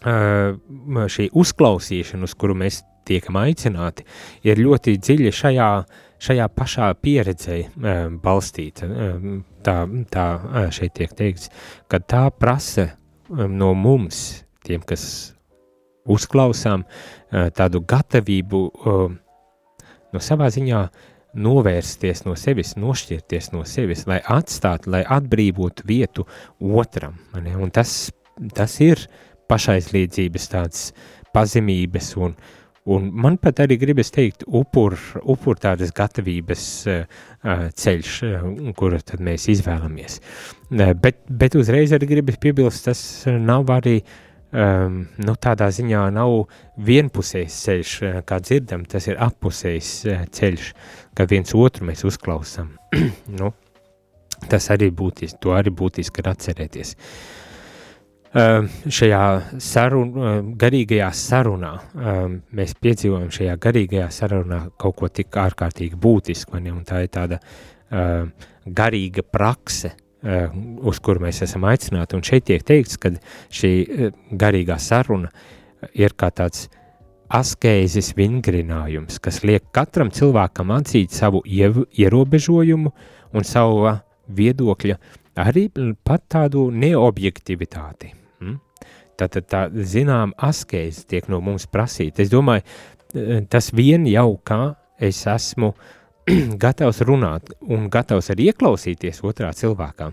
šī 0.01 1.27
uzklausīšana, 1.37 2.27
uz 2.27 2.35
kuru 2.35 2.57
mēs 2.59 2.81
tiekam 3.07 3.37
aicināti, 3.41 4.05
ir 4.47 4.61
ļoti 4.61 4.97
dziļi 4.99 5.33
šajā, 5.35 5.69
šajā 6.21 6.47
pašā 6.57 6.91
pieredzē 7.01 7.59
balstīta. 8.23 8.89
Tā, 9.61 9.75
tā 10.11 10.25
šeit 10.73 10.97
tiek 10.97 11.13
teikts, 11.17 11.51
ka 11.87 12.01
tā 12.01 12.27
prasa 12.33 12.91
no 13.29 13.73
mums, 13.77 14.41
tiem, 14.65 14.81
kas 14.83 15.03
uzklausām, 16.09 16.85
tādu 17.31 17.81
gatavību 17.87 18.61
no 20.11 20.21
savā 20.21 20.49
ziņā 20.53 20.83
novērsties 21.31 22.25
no 22.25 22.35
sevis, 22.39 22.75
nošķirties 22.79 23.51
no 23.55 23.63
sevis, 23.67 24.05
lai 24.09 24.19
atstātu, 24.19 24.91
lai 24.91 25.03
atbrīvotu 25.07 25.87
vietu 25.87 26.25
otram. 26.59 27.19
Un 27.35 27.71
tas, 27.71 28.11
tas 28.55 28.79
ir 28.83 29.05
pašaizliedzības 29.51 30.49
tāds 30.51 30.89
pazemības 31.35 32.09
un, 32.19 32.35
un 32.91 33.07
man 33.23 33.37
pat 33.39 33.61
arī 33.63 33.77
gribas 33.79 34.11
teikt 34.11 34.43
upur, 34.47 34.97
upur 35.23 35.59
tādas 35.59 35.93
gatavības 35.95 36.65
uh, 36.91 37.21
ceļš, 37.83 38.17
kuru 38.75 38.99
tad 38.99 39.23
mēs 39.23 39.47
izvēlamies. 39.55 40.19
Bet, 40.71 41.23
bet 41.27 41.55
uzreiz 41.59 41.95
arī 41.95 42.11
gribas 42.11 42.39
piebilst, 42.43 42.89
tas 42.89 43.05
nav 43.31 43.71
arī 43.71 44.01
uh, 44.01 44.19
um, 44.51 45.01
nu, 45.23 45.35
tādā 45.41 45.69
ziņā 45.73 46.05
nav 46.15 46.35
vienpusējs 46.81 47.57
ceļš, 47.65 47.95
eh, 48.07 48.21
kā 48.27 48.39
dzirdam, 48.43 48.85
tas 48.89 49.07
ir 49.09 49.19
appusējs 49.21 49.91
uh, 50.07 50.23
ceļš, 50.31 50.71
kad 51.17 51.31
viens 51.31 51.53
otru 51.57 51.87
mēs 51.89 52.05
uzklausām. 52.07 52.73
nu, 53.39 53.51
tas 54.49 54.69
arī 54.73 54.91
būtiski, 54.91 55.39
to 55.41 55.55
arī 55.57 55.73
būtiski 55.73 56.23
ir 56.23 56.31
atcerēties. 56.33 56.95
Uh, 58.31 58.69
šajā 58.87 59.23
sarun, 59.59 60.13
uh, 60.15 60.37
garīgajā 60.59 61.09
sarunā 61.19 61.73
uh, 61.75 62.21
mēs 62.55 62.77
piedzīvojam 62.79 63.27
šajā 63.33 63.57
garīgajā 63.59 64.07
sarunā 64.15 64.61
kaut 64.79 65.01
ko 65.01 65.11
tik 65.11 65.35
ārkārtīgi 65.35 65.99
būtisku, 65.99 66.61
un 66.61 66.85
tā 66.87 67.03
ir 67.03 67.11
tāda 67.11 67.41
uh, 67.41 68.29
garīga 68.63 69.25
prakse, 69.27 69.91
Eh, 69.91 70.00
uz 70.21 70.99
kuru 71.01 71.23
mēs 71.25 71.41
esam 71.45 71.65
aicināti. 71.69 72.17
Un 72.17 72.25
šeit 72.25 72.45
tiek 72.49 72.63
teikts, 72.65 72.99
ka 73.01 73.13
šī 73.53 73.71
eh, 73.81 74.13
garīgā 74.31 74.77
saruna 74.79 75.31
ir 75.97 76.13
kā 76.17 76.29
tāds 76.29 76.67
askēzes 77.31 78.11
vingrinājums, 78.17 79.21
kas 79.23 79.41
liek 79.47 79.69
katram 79.73 80.11
cilvēkam 80.11 80.73
atzīt 80.75 81.15
savu 81.15 81.41
ierobežojumu 81.47 82.91
un 83.31 83.47
savu 83.47 83.93
viedokļa 84.35 84.97
arī 85.41 85.69
pat 86.03 86.25
tādu 86.35 86.67
neobjektivitāti. 86.75 88.11
Hmm? 88.41 88.59
Tātad 89.17 89.47
tā, 89.47 89.63
zinām, 89.71 90.35
askēze 90.37 91.07
tiek 91.07 91.29
no 91.31 91.39
mums 91.41 91.65
prasīta. 91.71 92.21
Es 92.21 92.29
domāju, 92.33 92.67
eh, 93.15 93.41
tas 93.49 93.71
vien 93.73 94.05
jau 94.11 94.35
kā 94.45 94.75
es 95.01 95.23
esmu 95.25 95.71
uh, 95.71 95.89
gatavs 96.63 97.01
runāt 97.07 97.51
un 97.61 97.87
gatavs 97.91 98.31
arī 98.33 98.51
ieklausīties 98.51 99.23
otrā 99.27 99.51
cilvēkā. 99.55 100.11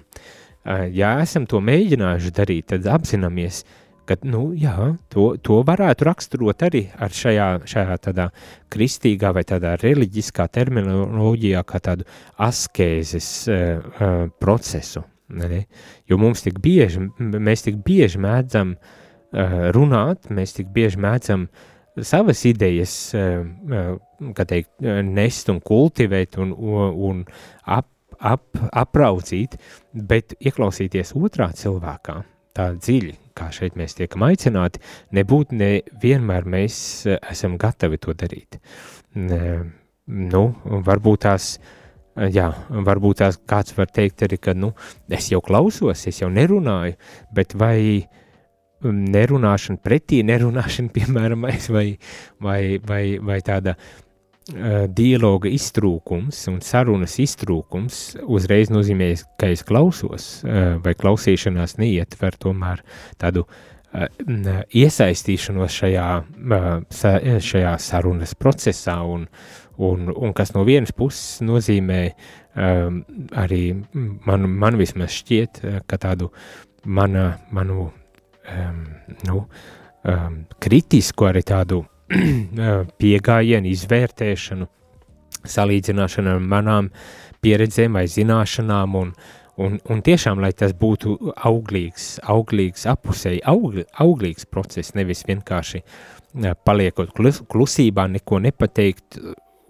Ja 0.93 1.15
esam 1.23 1.47
to 1.49 1.63
mēģinājuši 1.65 2.33
darīt, 2.37 2.67
tad 2.73 2.89
apzināmies, 2.93 3.63
ka 4.09 4.17
nu, 4.29 4.51
jā, 4.57 4.75
to, 5.13 5.31
to 5.45 5.61
varētu 5.69 6.07
raksturot 6.09 6.65
arī 6.67 6.83
ar 6.97 7.13
šajā, 7.15 7.49
šajā 7.69 7.97
tādā 8.09 8.29
kristīgā 8.73 9.33
vai 9.37 9.45
tādā 9.49 9.77
reliģiskā 9.81 10.49
terminoloģijā, 10.53 11.63
kā 11.69 11.81
tādu 11.85 12.09
askēzes 12.49 13.31
uh, 13.53 14.29
procesu. 14.41 15.05
Ne? 15.29 15.67
Jo 16.09 16.17
mums 16.21 16.45
tik 16.45 16.61
bieži, 16.65 17.05
mēs 17.21 17.67
tik 17.67 17.81
bieži 17.85 18.21
mēdzam 18.25 18.77
uh, 18.77 19.59
runāt, 19.77 20.31
mēs 20.33 20.57
tik 20.57 20.73
bieži 20.73 21.01
mēdzam 21.05 21.49
uh, 21.49 21.67
savas 22.02 22.45
idejas, 22.49 23.14
eh, 23.14 23.45
eh, 23.73 23.95
kā 24.35 24.45
teikt, 24.47 24.71
eh, 24.83 25.02
nest 25.02 25.49
un 25.49 25.61
kultivēt 25.61 26.38
un, 26.38 26.52
un 26.52 27.25
ap, 27.64 27.88
ap, 28.19 28.45
apraudzīt, 28.73 29.57
bet 29.93 30.35
ieklausīties 30.40 31.14
otrā 31.14 31.50
cilvēkā 31.55 32.23
tā 32.59 32.69
dziļi, 32.75 33.14
kā 33.38 33.50
šeit 33.55 33.76
mēs 33.78 33.95
tiekam 33.95 34.25
aicināti, 34.26 34.83
nebūtu 35.14 35.59
ne 35.59 35.73
vienmēr 36.02 36.45
mēs 36.45 37.07
esam 37.31 37.57
gatavi 37.61 37.99
to 38.02 38.14
darīt. 38.19 38.59
Nu, 39.14 40.43
varbūt 40.64 41.23
tās, 41.23 41.59
jā, 42.17 42.49
varbūt 42.71 43.21
tās 43.23 43.38
kāds 43.47 43.76
var 43.76 43.93
teikt 43.95 44.25
arī, 44.26 44.40
ka, 44.43 44.57
nu, 44.59 44.73
es 45.09 45.31
jau 45.31 45.40
klausos, 45.45 46.07
es 46.11 46.19
jau 46.19 46.33
nerunāju, 46.35 46.97
bet 47.31 47.55
vai 47.55 48.09
nerunāšana 48.85 49.80
pretī, 49.82 50.20
nerunāšana, 50.26 50.92
piemēram, 50.97 51.47
vai, 51.75 51.88
vai, 52.40 52.61
vai, 52.87 53.02
vai 53.23 53.38
tāda 53.44 53.75
uh, 53.78 54.85
dialoga 54.87 55.50
iztrūkums 55.52 56.44
un 56.52 56.61
sarunas 56.64 57.18
iztrūkums 57.23 58.02
uzreiz 58.26 58.73
nozīmē, 58.73 59.12
ka 59.40 59.50
es 59.54 59.64
klausos, 59.66 60.28
uh, 60.44 60.76
vai 60.85 60.94
klausīšanās 60.99 61.78
neietver 61.82 62.38
tomēr 62.38 62.85
tādu 63.20 63.44
uh, 63.44 64.08
iesaistīšanos 64.70 65.80
šajā, 65.82 66.08
uh, 66.23 66.68
sa, 66.94 67.16
šajā 67.50 67.76
sarunas 67.82 68.37
procesā, 68.38 69.00
un, 69.02 69.26
un, 69.78 70.11
un 70.14 70.35
kas 70.37 70.54
no 70.54 70.64
vienas 70.68 70.94
puses 70.94 71.42
nozīmē 71.42 72.02
um, 72.54 73.02
arī 73.38 73.62
man, 74.26 74.49
man 74.50 74.78
vismaz 74.78 75.14
šķiet, 75.18 75.62
ka 75.90 75.99
tādu 76.02 76.30
mana, 76.87 77.32
manu 77.54 77.90
um, 78.52 78.85
nu, 79.26 79.47
um, 80.05 80.45
kritisku 80.59 81.28
arī 81.28 81.43
tādu 81.47 81.83
piegājienu, 83.00 83.73
izvērtēšanu, 83.73 84.69
salīdzināšanu 85.49 86.35
ar 86.35 86.40
manām 86.43 86.88
pieredzēm 87.45 87.99
vai 87.99 88.07
zināšanām 88.11 88.97
un, 88.99 89.12
un, 89.61 89.76
un 89.90 90.00
tiešām, 90.05 90.40
lai 90.43 90.52
tas 90.57 90.75
būtu 90.76 91.17
auglīgs, 91.49 92.17
auglīgs, 92.28 92.88
apusēji 92.90 93.45
augl, 93.49 93.85
auglīgs 94.02 94.49
process, 94.50 94.97
nevis 94.99 95.25
vienkārši 95.28 95.83
uh, 95.85 96.55
paliekot 96.64 97.14
klus, 97.17 97.43
klusībā, 97.50 98.09
neko 98.17 98.43
nepateikt, 98.49 99.21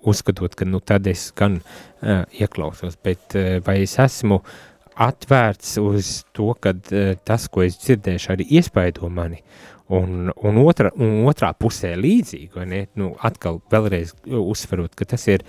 uzskatot, 0.08 0.54
ka 0.54 0.64
nu 0.64 0.80
tad 0.80 1.08
es 1.11 1.28
gan 1.37 1.58
uh, 1.61 2.25
ieklausos, 2.38 2.97
bet 3.04 3.35
uh, 3.37 3.58
vai 3.66 3.82
es 3.82 3.99
esmu 4.00 4.38
uh, 4.40 4.58
atvērts 4.99 5.76
uz 5.83 6.12
to, 6.37 6.52
ka 6.61 6.75
uh, 6.75 7.14
tas, 7.26 7.49
ko 7.52 7.64
es 7.67 7.78
dzirdēšu, 7.83 8.33
arī 8.35 8.49
iespaido 8.59 9.11
mani. 9.12 9.43
Un, 9.88 10.28
un, 10.45 10.61
otra, 10.61 10.90
un 11.00 11.25
otrā 11.31 11.55
pusē 11.57 11.95
līdzīgi, 11.97 12.85
nu, 13.00 13.14
atkal 13.25 13.62
vēlreiz 13.73 14.12
uzsverot, 14.28 14.93
ka 14.99 15.07
tas 15.09 15.25
ir 15.33 15.45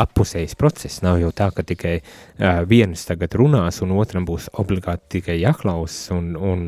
appusējs 0.00 0.56
process. 0.58 1.02
Nav 1.04 1.20
jau 1.20 1.30
tā, 1.36 1.50
ka 1.54 1.62
tikai 1.66 1.98
uh, 2.00 2.62
viens 2.68 3.04
tagad 3.06 3.36
runās, 3.38 3.82
un 3.84 3.92
otram 3.98 4.26
būs 4.28 4.48
obligāti 4.60 5.18
tikai 5.18 5.40
jāklausās, 5.42 6.08
un, 6.16 6.32
un, 6.38 6.64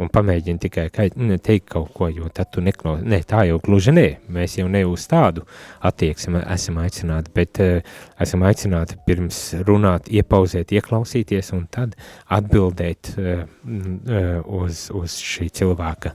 un 0.00 0.10
pamēģina 0.12 0.62
tikai 0.62 0.86
ne, 1.20 1.38
teikt 1.42 1.68
kaut 1.74 1.92
ko, 1.96 2.08
jo 2.12 2.28
tad 2.34 2.50
tu 2.54 2.64
neklaus. 2.64 3.02
Nē, 3.06 3.20
tā 3.28 3.44
jau 3.48 3.58
gluži 3.62 3.94
nē, 3.94 4.06
mēs 4.32 4.56
jau 4.58 4.68
ne 4.72 4.82
uz 4.88 5.04
tādu 5.10 5.44
attieksmi 5.86 6.42
esam 6.54 6.80
aicināti, 6.82 7.32
bet 7.36 7.60
uh, 7.62 7.92
esam 8.20 8.44
aicināti 8.48 8.98
pirms 9.06 9.42
runāt, 9.68 10.10
iepauzēt, 10.12 10.74
ieklausīties 10.76 11.52
un 11.56 11.66
tad 11.72 11.96
atbildēt 12.32 13.12
uh, 13.16 13.44
uh, 13.44 14.32
uz, 14.62 14.88
uz 14.96 15.20
šī 15.20 15.50
cilvēka 15.60 16.14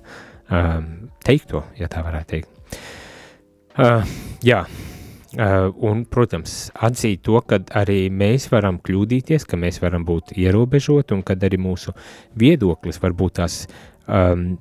um, 0.50 0.90
teikto, 1.26 1.66
ja 1.80 1.92
tā 1.92 2.04
varētu 2.06 2.36
teikt. 2.36 2.82
Uh, 3.76 4.06
jā, 4.46 4.64
un, 5.36 6.06
protams, 6.12 6.70
atzīt 6.88 7.24
to, 7.28 7.40
ka 7.48 7.60
arī 7.76 8.06
mēs 8.14 8.48
varam 8.52 8.78
kļūdīties, 8.84 9.46
ka 9.50 9.60
mēs 9.60 9.82
varam 9.84 10.06
būt 10.08 10.36
ierobežoti 10.40 11.16
un 11.16 11.24
kad 11.28 11.44
arī 11.44 11.60
mūsu 11.62 11.96
viedoklis 12.40 13.02
varbūt 13.04 13.38
tās 13.42 13.66
um, 14.08 14.54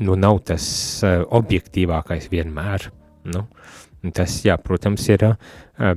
nu, 0.00 0.16
nav 0.16 0.42
tas 0.48 0.64
uh, 1.04 1.22
objektīvākais 1.28 2.30
vienmēr. 2.32 2.88
Nu, 3.32 3.46
tas, 4.14 4.38
jā, 4.46 4.56
protams, 4.58 5.04
ir 5.12 5.26
uh, 5.28 5.36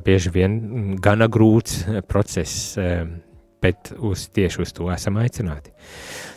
bieži 0.04 0.34
vien 0.36 0.60
gana 1.02 1.30
grūts 1.32 1.84
process, 2.10 2.76
uh, 2.80 3.06
bet 3.64 3.94
uz, 3.98 4.28
tieši 4.36 4.62
uz 4.62 4.74
to 4.76 4.90
esam 4.94 5.20
aicināti. 5.22 5.74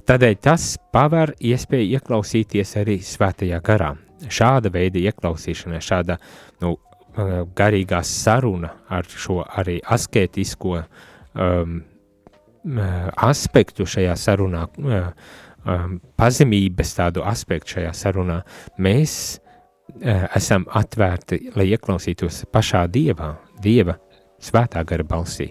Tādēļ 0.08 0.36
tas 0.40 0.76
paver 0.94 1.34
iespēju 1.44 1.98
ieklausīties 1.98 2.76
arī 2.80 3.00
svētajā 3.04 3.58
garā. 3.64 3.94
Šāda 4.18 4.70
veida 4.74 4.98
ieklausīšana, 4.98 5.82
šāda 5.84 6.16
nu, 6.62 6.76
garīgā 7.58 8.00
saruna 8.06 8.70
ar 8.88 9.06
šo 9.08 9.42
arī 9.42 9.78
asketisko 9.82 10.76
um, 10.78 11.80
aspektu 13.28 13.86
šajā 13.88 14.14
sarunā, 14.18 14.64
um, 14.78 15.98
pazemības 16.18 16.94
tādu 16.98 17.24
aspektu 17.26 17.78
šajā 17.78 17.92
sarunā, 17.96 18.40
mēs 18.78 19.14
uh, 19.38 20.26
esam 20.36 20.66
atvērti, 20.78 21.52
lai 21.56 21.70
ieklausītos 21.72 22.44
pašā 22.52 22.86
Dievā, 22.92 23.34
Dieva 23.62 23.98
svētā 24.42 24.84
gara 24.86 25.06
balsī, 25.06 25.50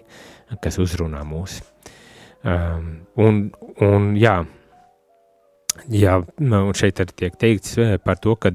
kas 0.63 0.79
uzrunā 0.79 1.23
mūs. 1.27 1.59
Um, 2.47 2.91
un, 3.19 3.47
un 3.83 4.13
jā, 4.15 4.37
jā, 5.91 6.19
un 6.39 6.77
šeit 6.77 7.01
arī 7.03 7.17
tiek 7.23 7.39
teikts 7.39 7.75
par 8.05 8.21
to, 8.23 8.37
ka 8.39 8.53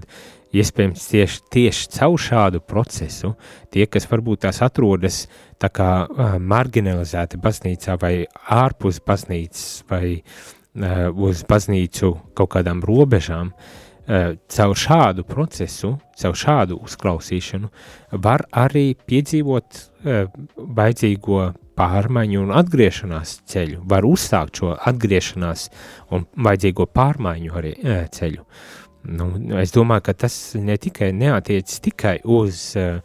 iespējams 0.53 1.05
tieši, 1.11 1.39
tieši 1.53 1.89
caur 1.97 2.19
šādu 2.21 2.61
procesu 2.65 3.35
tie, 3.73 3.87
kas 3.91 4.09
varbūt 4.11 4.45
tās 4.47 4.61
atrodas 4.65 5.27
tā 5.63 5.71
kā 5.73 5.91
uh, 6.05 6.35
marginalizēti 6.41 7.41
baznīcā 7.43 7.97
vai 8.03 8.15
ārpus 8.53 9.01
baznīcas 9.07 9.85
vai 9.91 10.19
uh, 10.19 11.09
uz 11.13 11.45
baznīcu 11.49 12.13
kaut 12.37 12.53
kādām 12.57 12.83
robežām, 12.85 13.55
uh, 13.55 14.37
caur 14.53 14.77
šādu 14.77 15.25
procesu, 15.29 15.97
caur 16.19 16.37
šādu 16.37 16.83
uzklausīšanu 16.85 17.73
var 18.21 18.45
arī 18.53 18.93
piedzīvot 19.09 19.81
uh, 19.81 20.29
vajadzīgo 20.57 21.49
pārmaiņu 21.73 22.43
un 22.43 22.53
atgriešanās 22.53 23.39
ceļu, 23.49 23.81
var 23.89 24.05
uzsākt 24.05 24.61
šo 24.61 24.75
atgriešanās 24.77 25.71
un 26.13 26.29
vajadzīgo 26.37 26.91
pārmaiņu 26.93 27.59
arī 27.63 27.77
uh, 27.81 28.05
ceļu. 28.13 28.45
Uh, 28.45 28.82
Nu, 29.03 29.27
es 29.59 29.73
domāju, 29.75 30.05
ka 30.07 30.15
tas 30.25 30.37
ne 30.55 30.77
tikai 30.79 31.11
neatiecas 31.17 31.81
tikai 31.83 32.17
uz 32.23 32.61
uh, 32.79 33.01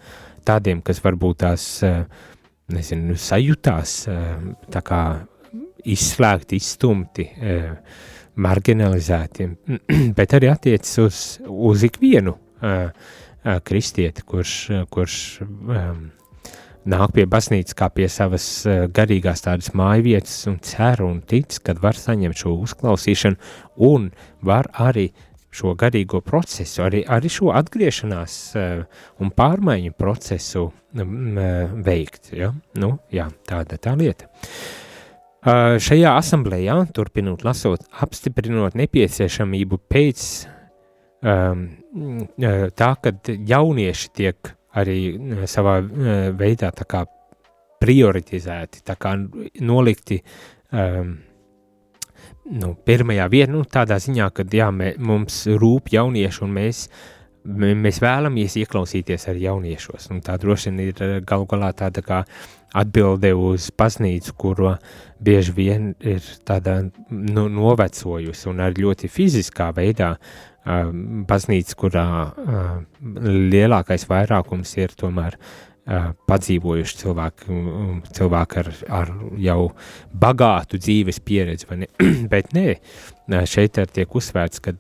tādiem, 0.46 0.84
kas 0.86 1.02
varbūt 1.02 1.40
tās, 1.42 1.66
uh, 1.86 2.04
nezinu, 2.74 3.18
sajūtās 3.18 3.94
uh, 4.12 4.36
tā 4.74 4.84
kā 4.86 5.02
izslēgti, 5.88 6.58
izstumti, 6.60 7.24
marginalizēti, 8.44 9.46
bet 10.18 10.34
arī 10.36 10.50
attiecas 10.52 10.98
uz, 11.00 11.20
uz 11.48 11.86
ikvienu 11.88 12.34
kristieti, 13.64 14.26
kurš, 14.28 14.56
kurš 14.92 15.16
um, 15.46 16.02
nāk 16.92 17.14
pie 17.16 17.24
baznīcas 17.30 17.78
kā 17.78 17.88
pie 17.94 18.10
savas 18.12 18.50
garīgās 18.92 19.46
tādas 19.46 19.72
mājvietas 19.78 20.36
un 20.52 20.60
cer 20.66 21.06
un 21.06 21.22
tic, 21.24 21.56
kad 21.64 21.80
var 21.80 21.96
saņemt 21.96 22.42
šo 22.42 22.58
uzklausīšanu 22.66 23.88
un 23.88 24.10
var 24.44 24.68
arī 24.90 25.08
uh, 25.14 25.27
šo 25.58 25.74
garīgo 25.80 26.22
procesu, 26.26 26.84
arī, 26.86 27.04
arī 27.04 27.32
šo 27.32 27.52
atgriešanās 27.58 28.36
uh, 28.58 28.84
un 29.24 29.32
pārmaiņu 29.36 29.96
procesu 29.98 30.68
um, 30.70 31.40
veikt. 31.86 32.34
Ja? 32.38 32.52
Nu, 32.80 32.98
jā, 33.14 33.30
tāda 33.50 33.80
tā 33.82 33.96
lieta. 34.00 34.30
Uh, 35.48 35.78
šajā 35.82 36.14
asamblējā, 36.20 36.78
turpinot 36.96 37.46
lasot, 37.48 37.86
apstiprinot 38.04 38.78
nepieciešamību 38.78 39.82
pēc 39.90 40.24
um, 41.24 41.68
tā, 42.78 42.90
ka 43.02 43.14
jaunieši 43.26 44.12
tiek 44.18 44.54
arī 44.78 45.00
savā 45.50 45.80
veidā 46.38 46.70
tā 46.76 46.86
kā 46.90 47.06
prioritizēti, 47.82 48.84
tā 48.86 48.98
kā 49.00 49.14
nolikti 49.62 50.20
um, 50.74 51.16
nu, 52.52 52.74
pirmajā 52.88 53.28
vietā, 53.32 53.52
nu, 53.54 53.64
tādā 53.68 54.00
ziņā, 54.02 54.30
ka 54.36 54.46
jā, 54.52 54.70
mē, 54.74 54.94
mums 55.00 55.44
rūp 55.48 55.92
jaunieši 55.94 56.44
un 56.46 56.54
mēs, 56.58 56.84
mēs 57.46 58.02
vēlamies 58.04 58.58
ieklausīties 58.64 59.28
arī 59.32 59.48
jauniešos. 59.48 60.10
Un 60.14 60.22
tā 60.26 60.38
droši 60.42 60.72
vien 60.72 60.84
ir 60.88 61.04
eh, 61.04 61.18
galu 61.28 61.48
galā 61.50 61.72
tāda 61.78 62.04
kā 62.06 62.24
atbilde 62.78 63.32
uz 63.34 63.70
baznīcu, 63.78 64.36
kuru 64.38 64.74
bieži 65.24 65.54
vien 65.56 65.94
ir 66.04 66.26
tāda 66.46 66.82
nu, 67.10 67.48
novecojusi 67.48 68.52
un 68.52 68.60
arī 68.66 68.84
ļoti 68.84 69.08
fiziskā 69.10 69.70
veidā 69.74 70.12
uh, 70.18 70.92
baznīca, 71.30 71.78
kurā 71.80 72.08
uh, 72.28 72.68
lielākais 73.24 74.04
vairākums 74.12 74.76
ir 74.78 74.94
tomēr 75.00 75.40
uh, 75.40 75.67
padzīvojuši 75.88 76.98
cilvēki, 77.00 77.58
cilvēki 78.16 78.60
ar, 78.60 78.70
ar 78.92 79.12
jau 79.40 79.60
bagātu 80.12 80.80
dzīves 80.82 81.22
pieredzi, 81.24 81.68
ne? 81.80 81.88
bet 82.32 82.52
nē, 82.56 82.76
šeit 83.48 83.80
tiek 83.96 84.16
uzsvērts, 84.20 84.60
ka 84.64 84.74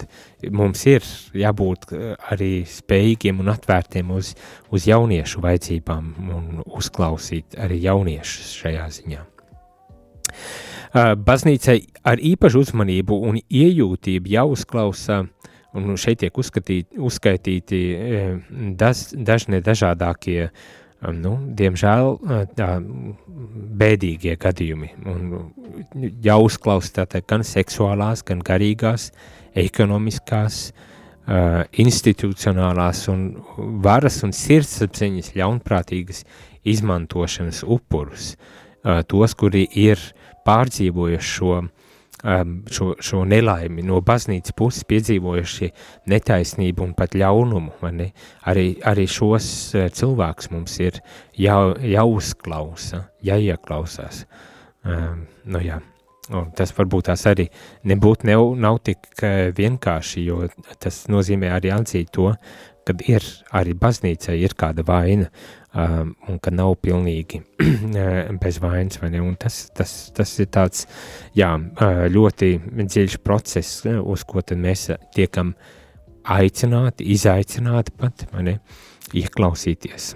mums 0.51 0.83
ir 0.89 1.05
jābūt 1.37 1.93
arī 2.33 2.51
spējīgiem 2.67 3.39
un 3.43 3.53
atvērtiem 3.53 4.11
uz, 4.11 4.33
uz 4.71 4.87
jauniešu 4.89 5.43
vajadzībām 5.45 6.09
un 6.27 6.49
uzklausīt 6.65 7.55
arī 7.63 7.79
jauniešus 7.85 8.51
šajā 8.63 8.87
ziņā. 8.99 9.23
Baznīcai 11.23 11.77
ar 12.07 12.19
īpašu 12.23 12.65
uzmanību 12.65 13.15
un 13.29 13.39
iejūtību 13.39 14.31
jāuzklausa, 14.33 15.21
un 15.77 15.95
šeit 15.99 16.19
tiek 16.23 16.35
uzskatīt, 16.41 16.89
uzskaitīti 16.97 17.79
daž, 18.79 19.03
dažne 19.27 19.59
dažādākie 19.61 20.47
uh, 20.47 20.61
nu, 21.13 21.33
diemžēl 21.57 22.13
tā, 22.57 22.69
bēdīgie 23.77 24.35
gadījumi. 24.41 24.91
Un 25.05 26.11
jāuzklausa 26.25 27.01
tātad 27.01 27.27
gan 27.29 27.45
seksuālās, 27.45 28.23
gan 28.25 28.41
garīgās, 28.45 29.11
ekonomiskās, 29.57 30.59
uh, 30.71 31.63
institucionālās 31.71 33.05
un 33.13 33.27
varas 33.85 34.21
un 34.25 34.33
sirdsapziņas 34.35 35.33
ļaunprātīgas 35.37 36.23
izmantošanas 36.67 37.63
upurus, 37.65 38.33
uh, 38.35 39.01
tos, 39.07 39.37
kuri 39.37 39.67
ir 39.77 40.01
pārdzīvojuši 40.47 41.33
šo 41.37 41.61
um, 42.23 42.61
šo, 42.71 42.93
šo 43.03 43.23
nelaimi 43.27 43.85
no 43.85 43.99
baznīcas 44.05 44.55
puses 44.57 44.87
piedzīvojuši 44.89 45.71
netaisnību 46.11 46.85
un 46.85 46.95
pat 46.97 47.17
ļaunumu. 47.17 47.75
Arī, 48.47 48.67
arī 48.87 49.07
šos 49.11 49.49
uh, 49.75 49.89
cilvēkus 49.93 50.51
mums 50.53 50.79
ir 50.83 51.01
jā, 51.37 51.59
jāuzklausa, 51.83 53.07
jāieklausās. 53.25 54.25
Um, 54.87 55.27
nu 55.45 55.61
jā. 55.63 55.81
Un 56.35 56.49
tas 56.55 56.73
varbūt 56.75 57.07
tās 57.07 57.21
arī 57.29 57.45
nebūtu 57.87 58.27
nav, 58.27 58.49
nav 58.59 58.81
tik 58.83 59.05
uh, 59.21 59.47
vienkārši, 59.55 60.25
jo 60.27 60.41
tas 60.81 61.05
nozīmē 61.11 61.53
arī 61.55 61.71
atzīt 61.71 62.11
to, 62.15 62.33
kad 62.87 63.03
ir 63.07 63.23
arī 63.55 63.75
baznīcai 63.77 64.35
ir 64.39 64.55
kāda 64.59 64.83
vaina, 64.87 65.29
um, 65.71 66.13
un 66.27 66.39
ka 66.43 66.51
nav 66.51 66.75
pilnīgi 66.83 67.41
bez 68.43 68.59
vainas, 68.63 68.99
vai 69.01 69.11
ne? 69.13 69.23
Un 69.23 69.35
tas, 69.39 69.65
tas, 69.75 69.95
tas 70.15 70.35
ir 70.43 70.51
tāds, 70.51 70.85
jā, 71.35 71.53
uh, 71.55 72.05
ļoti 72.11 72.53
dziļš 72.83 73.19
process, 73.23 73.81
uz 73.87 74.27
ko 74.27 74.43
tad 74.43 74.59
mēs 74.63 74.89
tiekam 75.15 75.55
aicināti, 76.27 77.07
izaicināti 77.15 77.95
pat, 77.99 78.27
vai 78.33 78.47
ne, 78.49 78.59
ieklausīties. 79.15 80.13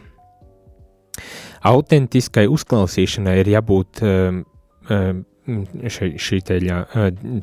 Autentiskai 1.71 2.47
uzklausīšanai 2.51 3.35
ir 3.43 3.51
jābūt 3.53 4.01
um, 4.03 4.41
um, 4.89 5.21
šī, 5.45 6.11
šī, 6.21 6.41
teļa, 6.47 6.79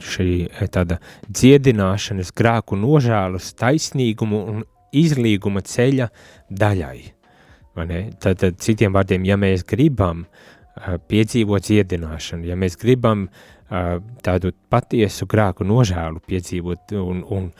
šī 0.05 0.29
tāda 0.75 1.01
dziedināšanas, 1.29 2.35
grēku 2.37 2.79
nožēlas, 2.79 3.53
taisnīgumu 3.59 4.43
un 4.53 4.67
izlīguma 4.97 5.63
ceļa 5.67 6.11
daļai. 6.49 6.99
Tad, 7.79 8.41
tad 8.41 8.57
citiem 8.59 8.95
vārdiem, 8.97 9.27
ja 9.29 9.37
mēs 9.39 9.63
gribam 9.69 10.25
uh, 10.25 10.47
piedzīvot 11.09 11.67
dziedināšanu, 11.69 12.49
ja 12.49 12.57
mēs 12.59 12.79
gribam 12.81 13.29
tādu 14.25 14.55
patiesu 14.73 15.27
grāku 15.29 15.67
nožēlu 15.69 16.23
piedzīvot 16.25 16.95
un, 16.97 17.21
un 17.29 17.51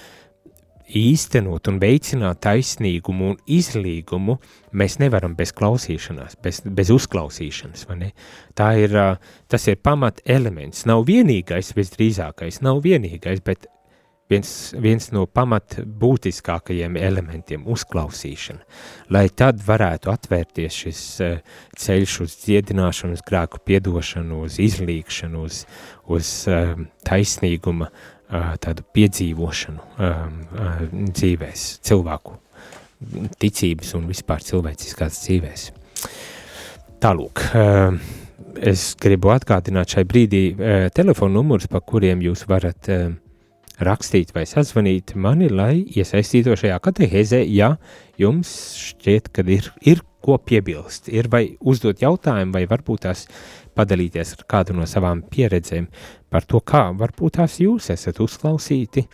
īstenot 0.89 1.69
un 1.69 1.79
veicināt 1.83 2.41
taisnīgumu 2.45 3.33
un 3.33 3.39
izlīgumu, 3.47 4.39
mēs 4.73 4.99
nevaram 5.03 5.35
bez 5.39 5.53
klausīšanās, 5.57 6.39
bez, 6.43 6.63
bez 6.65 6.93
uzklausīšanas. 6.95 7.87
Tā 8.57 8.69
ir, 8.81 8.95
tas 9.49 9.69
ir 9.69 9.81
pamat 9.83 10.23
elements. 10.25 10.87
Nav 10.89 11.05
vienīgais, 11.09 11.75
visdrīzākais, 11.77 12.63
nav 12.65 12.81
vienīgais, 12.85 13.43
bet 13.45 13.69
viens, 14.31 14.75
viens 14.81 15.11
no 15.13 15.27
pamat 15.27 15.79
būtiskākajiem 15.85 16.97
elementiem- 17.01 17.65
uzklausīšana. 17.75 18.61
Lai 19.11 19.29
tad 19.29 19.61
varētu 19.61 20.13
atvērties 20.13 20.83
šis 20.85 21.03
ceļš 21.77 22.21
uz 22.25 22.37
dziedināšanu, 22.45 23.13
uz 23.13 23.23
grēku 23.23 23.61
piedošanu, 23.65 24.45
uz 24.45 24.59
izlīgšanu, 24.59 25.43
uz, 25.45 25.65
uz 26.09 26.47
taisnīguma 27.05 27.89
uh, 27.89 28.18
tādu 28.29 28.85
piedzīvošanu 28.95 29.81
dzīvēs, 31.17 31.67
cilvēku 31.89 32.37
ticības 33.39 33.95
un 33.99 34.09
vispār 34.11 34.43
cilvēciskās 34.45 35.23
dzīvēs. 35.23 35.69
Tālūk, 36.99 37.45
es 38.59 38.91
gribu 38.99 39.31
atgādināt 39.33 39.95
šai 39.95 40.05
brīdī 40.09 40.43
telefonu 40.97 41.39
numurus, 41.39 41.71
pa 41.71 41.81
kuriem 41.81 42.25
jūs 42.27 42.45
varat 42.51 42.91
rakstīt 43.79 44.35
vai 44.35 44.43
sazvanīt 44.51 45.15
mani, 45.15 45.47
lai 45.49 45.85
iesaistītos 45.87 46.65
šajā 46.65 46.79
katehēzē, 46.83 47.45
ja 47.47 47.77
jums 48.19 48.51
šķiet, 48.83 49.31
ka 49.31 49.47
ir, 49.47 49.71
ir 49.87 50.03
ko 50.29 50.39
piebilst, 50.45 51.09
ir 51.09 51.31
vai 51.33 51.45
uzdot 51.61 52.03
jautājumu, 52.05 52.53
vai 52.55 52.67
varbūt 52.71 53.07
tās 53.07 53.25
padalīties 53.79 54.35
ar 54.37 54.45
kādu 54.53 54.77
no 54.77 54.87
savām 54.89 55.25
pieredzēm 55.33 55.89
par 56.29 56.45
to, 56.49 56.61
kā 56.61 56.89
varbūt 56.99 57.39
tās 57.41 57.59
jūs 57.63 57.89
esat 57.95 58.21
uzklausīti, 58.25 59.07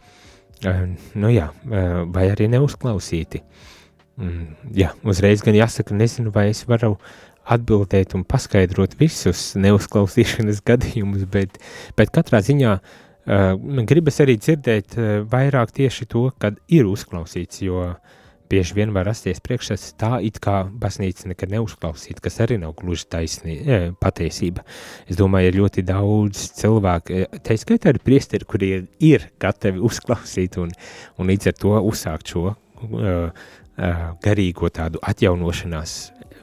uh, 0.67 0.83
nu 1.15 1.31
jā, 1.31 1.51
uh, 1.51 2.03
vai 2.11 2.27
arī 2.33 2.51
neuzklausīti. 2.57 3.45
Mm, 4.19 4.51
jā, 4.79 4.93
uzreiz 5.03 5.43
gan 5.43 5.57
jāsaka, 5.59 5.95
nezinu, 5.99 6.35
vai 6.35 6.49
es 6.53 6.63
varu 6.71 6.95
atbildēt 7.51 8.15
un 8.17 8.23
paskaidrot 8.27 8.95
visus 8.99 9.53
neuzklausīšanas 9.61 10.63
gadījumus, 10.71 11.27
bet, 11.31 11.59
bet 11.99 12.15
katrā 12.15 12.43
ziņā 12.45 12.77
uh, 12.79 13.01
Uh, 13.25 13.55
gribas 13.89 14.21
arī 14.21 14.35
dzirdēt 14.37 14.99
uh, 14.99 15.05
vairāk 15.25 15.71
tieši 15.73 16.05
to, 16.13 16.27
kad 16.37 16.59
ir 16.69 16.85
uzklausīts, 16.85 17.63
jo 17.65 17.87
bieži 18.51 18.77
vien 18.77 18.93
var 18.95 19.07
rasties 19.09 19.41
priekšstats 19.45 19.95
tā, 20.01 20.19
it 20.25 20.39
kā 20.43 20.63
baznīca 20.81 21.31
nekad 21.31 21.53
neuzklausīt, 21.55 22.21
kas 22.25 22.41
arī 22.45 22.59
nav 22.63 22.75
gluži 22.79 23.09
taisnī, 23.11 23.57
patiesība. 24.01 24.65
Es 25.09 25.19
domāju, 25.21 25.51
ir 25.51 25.61
ļoti 25.63 25.85
daudz 25.89 26.47
cilvēku, 26.61 27.25
tā 27.45 27.59
skaitā 27.61 27.93
arī 27.93 28.03
priesteri, 28.05 28.49
kuri 28.49 28.71
ir, 28.79 28.87
ir 29.01 29.29
gatavi 29.43 29.83
uzklausīt 29.85 30.59
un, 30.63 30.73
un 31.19 31.31
līdz 31.33 31.53
ar 31.53 31.61
to 31.61 31.77
uzsākt 31.91 32.35
šo 32.35 32.51
uh, 32.53 33.47
garīgo 34.25 34.71
tādu 34.71 35.01
atjaunošanās. 35.03 35.95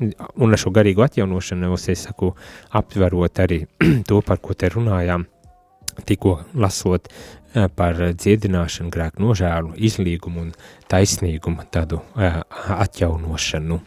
Un 0.01 0.49
ar 0.49 0.59
šo 0.59 0.71
garīgo 0.73 1.05
atjaunošanos 1.05 1.85
es 1.93 2.07
saku, 2.07 2.33
aptverot 2.77 3.43
arī 3.43 3.63
to, 4.09 4.21
par 4.25 4.41
ko 4.41 4.57
te 4.57 4.71
runājām, 4.73 5.27
tikko 6.07 6.39
lasot 6.57 7.09
par 7.75 7.99
dziedināšanu, 8.15 8.91
grēku 8.93 9.23
nožēlu, 9.25 9.75
izlīgumu 9.75 10.45
un 10.45 10.51
taisnīgumu, 10.91 11.65
tādu 11.71 12.01
atjaunošanu. 12.77 13.81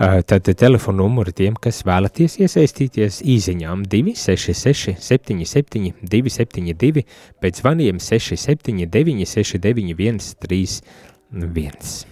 Tad 0.00 0.48
telefona 0.56 1.02
numuri 1.02 1.34
tiem, 1.36 1.56
kas 1.60 1.82
vēlaties 1.84 2.38
iesaistīties 2.40 3.20
īziņām 3.34 3.84
266 3.90 4.96
77 4.96 5.92
272, 6.00 7.04
pēc 7.42 7.60
zvaniem 7.60 8.00
679 8.00 9.28
691 9.28 10.32
31. 10.46 12.09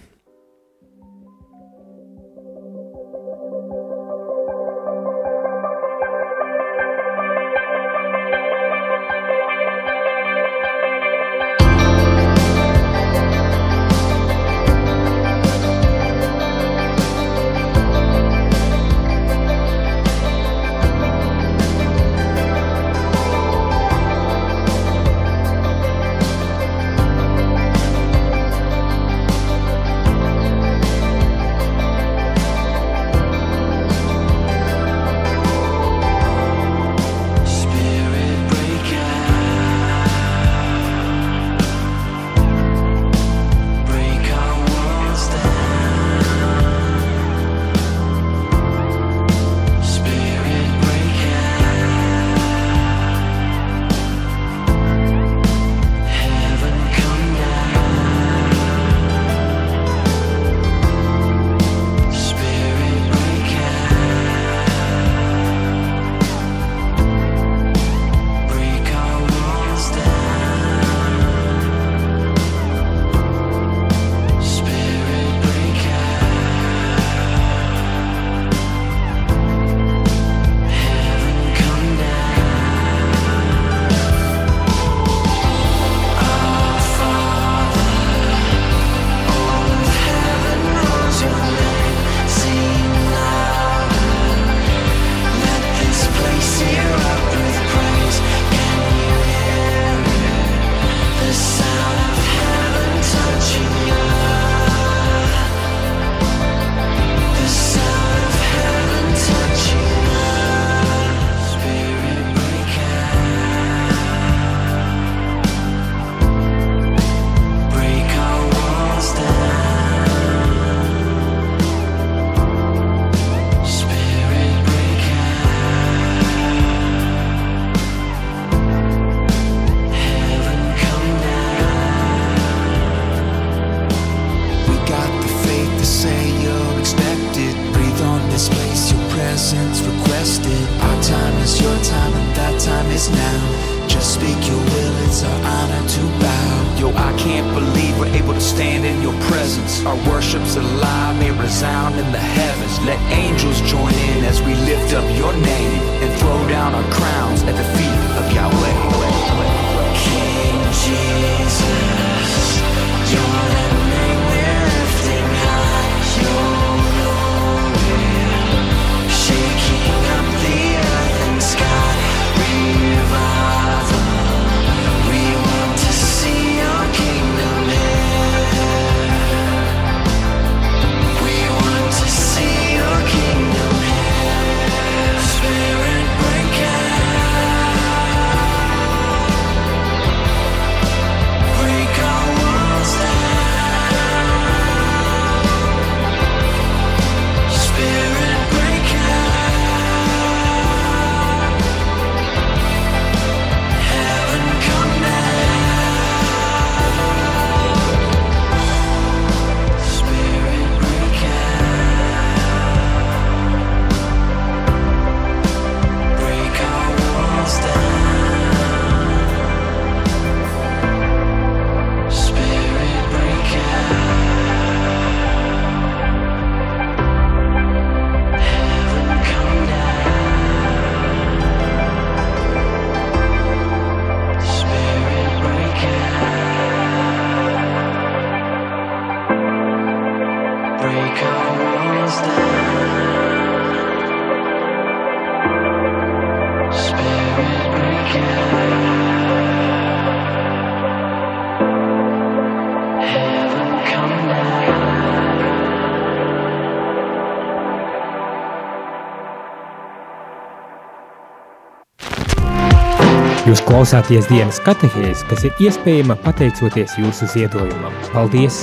Jūs 263.49 263.63
klausāties 263.65 264.27
dienas 264.29 264.59
katehēs, 264.61 265.23
kas 265.25 265.41
ir 265.47 265.61
iespējama 265.65 266.13
pateicoties 266.21 266.91
jūsu 267.01 267.25
ziedojumam. 267.31 267.95
Paldies! 268.13 268.59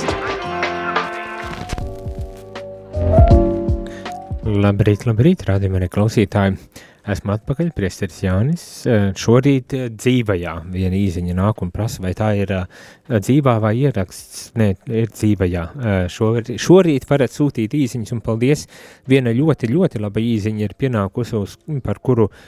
Labrīt, 4.47 5.01
labrīt, 5.03 5.41
rādījumā 5.49 5.81
arī 5.81 5.89
klausītāji. 5.91 6.55
Esmu 7.11 7.33
atpakaļ, 7.35 7.73
priesteris 7.75 8.21
Jānis. 8.23 8.63
Šorīt 9.19 9.75
dzīvajā 9.97 10.53
viena 10.71 10.95
īziņa 11.01 11.35
nāk 11.35 11.65
un 11.65 11.73
prasa, 11.75 12.05
vai 12.05 12.13
tā 12.15 12.29
ir 12.39 12.53
dzīvā 13.11 13.57
vai 13.65 13.73
ieraksts. 13.81 14.53
Nē, 14.55 14.69
ir 14.87 15.11
dzīvajā. 15.11 15.65
Šorīt, 16.15 16.53
šorīt 16.63 17.09
varat 17.11 17.35
sūtīt 17.35 17.75
īziņas 17.75 18.15
un 18.15 18.23
paldies. 18.23 18.63
Viena 19.11 19.35
ļoti, 19.35 19.67
ļoti 19.73 20.03
laba 20.05 20.23
īziņa 20.23 20.63
ir 20.63 20.77
pienākusi, 20.79 21.43
par 21.83 21.99
kuru 21.99 22.29
uh, 22.31 22.39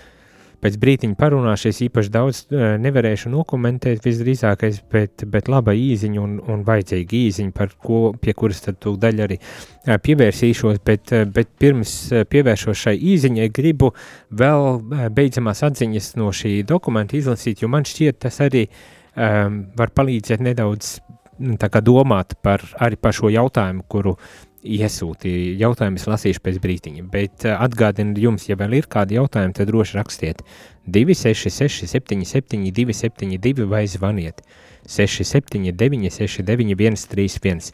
pēc 0.64 0.78
brītiņa 0.82 1.18
parunāšu, 1.20 1.70
es 1.72 1.82
īpaši 1.86 2.12
daudz 2.14 2.42
uh, 2.50 2.76
nevarēšu 2.82 3.32
nokomentēt 3.34 4.06
visdrīzākais, 4.06 4.82
bet, 4.92 5.26
bet 5.32 5.52
laba 5.52 5.76
īziņa 5.78 6.22
un, 6.22 6.38
un 6.52 6.64
vajadzīga 6.68 7.18
īziņa, 7.20 7.54
par 7.56 7.74
ko, 7.76 8.02
pie 8.20 8.36
kuras 8.38 8.64
tad 8.66 8.80
tūk 8.84 9.00
daļa 9.02 9.28
arī 9.28 9.40
uh, 9.40 9.98
pievērsīšos, 10.06 10.82
bet, 10.86 11.14
uh, 11.16 11.26
bet 11.36 11.52
pirms 11.62 11.96
uh, 12.12 12.26
pievēršos 12.30 12.86
šai 12.88 12.96
īziņai, 13.14 13.50
gribu 13.56 13.94
vēl 14.42 14.68
uh, 14.78 15.06
beidzamās 15.16 15.64
atziņas 15.70 16.14
no 16.20 16.34
šī 16.36 16.60
dokumenta 16.68 17.18
izlasīt, 17.20 17.64
jo 17.64 17.72
man 17.72 17.88
šķiet 17.88 18.22
tas 18.28 18.42
arī 18.46 18.68
um, 18.68 19.64
var 19.80 19.96
palīdzēt 19.96 20.44
nedaudz 20.44 20.98
kā 21.40 21.82
domāt 21.82 22.36
par, 22.44 22.64
par 23.00 23.16
šo 23.16 23.30
jautājumu, 23.32 23.86
kuru 23.88 24.18
iesūtīja 24.64 25.56
jautājumus, 25.62 26.08
lasīšu 26.10 26.42
pēc 26.44 26.60
brītiņa. 26.64 27.06
Bet 27.12 27.46
uh, 27.48 27.56
atgādinu 27.64 28.20
jums, 28.20 28.48
ja 28.50 28.58
vēl 28.60 28.80
ir 28.80 28.90
kādi 28.92 29.18
jautājumi, 29.18 29.56
tad 29.56 29.72
droši 29.72 29.98
rakstiet 30.00 30.44
266, 30.90 31.88
77, 31.88 32.70
272 32.76 33.68
vai 33.70 33.86
zvaniet 33.90 34.44
679, 34.90 36.10
69, 36.12 37.04
131. 37.06 37.74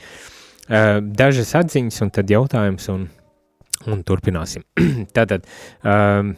Uh, 0.65 0.97
dažas 1.01 1.53
atziņas, 1.57 2.01
un 2.05 2.13
tad 2.13 2.33
jautājums, 2.33 2.89
un, 2.93 3.07
un 3.89 4.03
turpināsim. 4.05 4.65
Tātad, 5.15 5.45
um, 5.81 6.35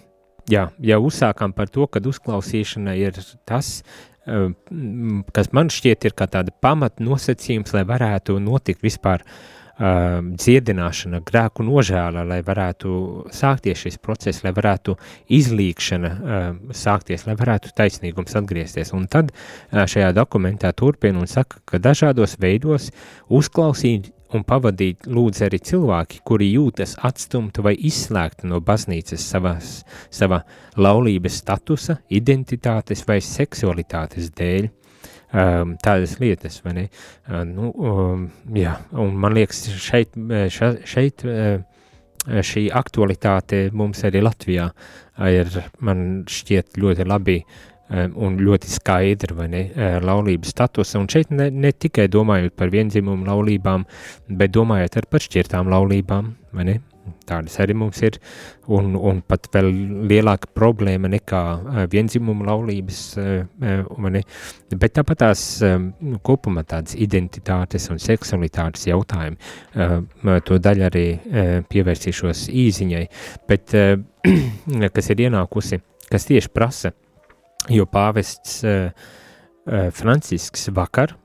jā, 0.52 0.68
jau 0.92 1.02
uzsākām 1.08 1.56
par 1.58 1.72
to, 1.72 1.88
ka 1.92 2.04
uzklausīšana 2.04 2.96
ir 3.00 3.20
tas, 3.48 3.82
uh, 4.28 4.50
kas 5.36 5.52
man 5.56 5.72
šķiet 5.74 6.10
ir 6.10 6.18
kā 6.18 6.28
tāda 6.32 6.56
pamat 6.64 7.04
nosacījums, 7.04 7.76
lai 7.76 7.88
varētu 7.88 8.40
notikt 8.44 8.84
vispār 8.84 9.24
uh, 9.24 9.46
uh, 9.78 10.20
dziedināšana, 10.38 11.22
grēku 11.28 11.66
nožēla, 11.68 12.26
lai 12.28 12.42
varētu 12.46 12.92
sākties 13.34 13.86
šis 13.86 14.00
process, 14.04 14.44
lai 14.46 14.54
varētu 14.58 14.98
izlīkšana 15.38 16.12
uh, 16.12 16.50
sākties, 16.76 17.28
lai 17.28 17.38
varētu 17.40 17.74
taisnīgums 17.78 18.38
atgriezties. 18.40 18.94
Un 18.98 19.08
tad 19.12 19.32
uh, 19.34 19.86
šajā 19.86 20.12
dokumentā 20.18 20.74
turpina 20.78 21.22
un 21.24 21.32
saka, 21.32 21.62
ka 21.66 21.82
dažādos 21.82 22.38
veidos 22.42 22.92
uzklausīt 23.30 24.12
un 24.36 24.44
pavadīt 24.48 25.08
lūdzu 25.08 25.46
arī 25.48 25.60
cilvēki, 25.64 26.22
kuri 26.28 26.50
jūtas 26.52 26.98
atstumti 27.08 27.64
vai 27.64 27.76
izslēgti 27.90 28.50
no 28.52 28.60
baznīcas 28.64 29.24
savas, 29.24 29.82
sava 30.12 30.42
laulības 30.76 31.40
statusa, 31.44 32.00
identitātes 32.10 33.06
vai 33.08 33.22
seksualitātes 33.24 34.34
dēļ 34.38 34.70
um, 35.34 35.76
tādas 35.84 36.18
lietas, 36.22 36.60
vai 36.66 36.74
ne? 36.78 36.86
Uh, 37.28 37.44
nu, 37.48 37.72
um, 37.76 38.28
jā, 38.56 38.78
un 38.98 39.16
man 39.20 39.36
liekas, 39.38 39.66
šeit, 39.84 40.16
ša, 40.54 40.74
šeit 40.88 41.26
uh, 41.28 41.58
šī 42.28 42.68
aktualitāte 42.76 43.68
mums 43.78 44.04
arī 44.08 44.22
Latvijā 44.26 44.68
ir, 45.32 45.52
man 45.80 46.24
šķiet, 46.28 46.76
ļoti 46.82 47.08
labi 47.08 47.38
um, 47.40 48.18
un 48.28 48.38
ļoti 48.44 48.72
skaidri, 48.72 49.36
vai 49.38 49.48
ne, 49.54 49.64
uh, 49.72 49.98
laulības 50.04 50.52
statusa, 50.56 51.00
un 51.02 51.08
šeit 51.12 51.32
ne, 51.32 51.50
ne 51.52 51.72
tikai 51.72 52.10
domājot 52.12 52.56
par 52.60 52.74
viendzimumu 52.74 53.28
laulībām, 53.30 53.88
bet 54.40 54.56
domājot 54.56 55.00
ar 55.02 55.10
par 55.12 55.24
šķirtām 55.24 55.72
laulībām, 55.72 56.34
vai 56.58 56.68
ne, 56.68 56.78
Tādas 57.28 57.58
arī 57.64 57.76
mums 57.78 58.00
ir, 58.06 58.18
un, 58.74 58.94
un 58.96 59.20
pat 59.28 59.50
vēl 59.54 59.70
lielāka 60.10 60.50
problēma 60.56 61.10
nekā 61.12 61.42
uh, 61.58 61.80
vienzimuma 61.92 62.48
laulības, 62.50 63.02
uh, 63.20 63.90
mani, 64.02 64.24
bet 64.74 64.96
tāpat 64.98 65.22
tās 65.24 65.44
um, 65.66 65.90
kopumā 66.26 66.64
tādas 66.68 66.96
identitātes 66.98 67.90
un 67.94 68.02
seksualitātes 68.02 68.88
jautājumi. 68.90 69.38
To 70.48 70.58
daļu 70.62 70.86
arī 70.88 71.06
pievērsīšos 71.70 72.48
īziņai, 72.52 73.04
bet 73.50 73.76
kas 74.96 75.10
ir 75.14 75.24
ienākusi, 75.28 75.80
kas 76.12 76.28
tieši 76.30 76.52
prasa, 76.54 76.92
jo 77.72 77.86
pāvests 77.90 78.62
Francisks 79.98 80.70
vakar, 80.76 81.16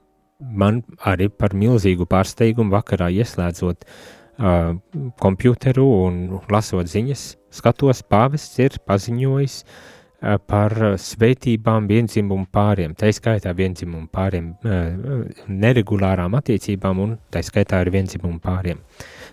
man 0.42 0.82
arī 1.06 1.28
par 1.30 1.54
milzīgu 1.58 2.06
pārsteigumu 2.10 2.74
vakarā 2.74 3.10
ieslēdzot 3.14 3.86
uh, 3.86 4.21
uh, 4.38 4.74
kompjuteru 5.22 5.86
un 6.06 6.20
lasot 6.52 6.88
ziņas, 6.88 7.24
skatos, 7.52 8.02
pāvests 8.08 8.60
ir 8.62 8.78
paziņojis 8.88 9.56
uh, 9.62 10.36
par 10.46 10.74
svētībām 11.02 11.88
viendzimumu 11.90 12.46
pāriem, 12.52 12.94
tā 12.98 13.10
skaitā 13.14 13.54
viendzimumu 13.58 14.08
pāriem, 14.12 14.52
uh, 14.64 15.24
neregulārām 15.48 16.38
attiecībām 16.38 17.02
un 17.02 17.16
tā 17.32 17.42
skaitā 17.44 17.82
ar 17.82 17.90
viendzimumu 17.92 18.40
pāriem. 18.42 18.82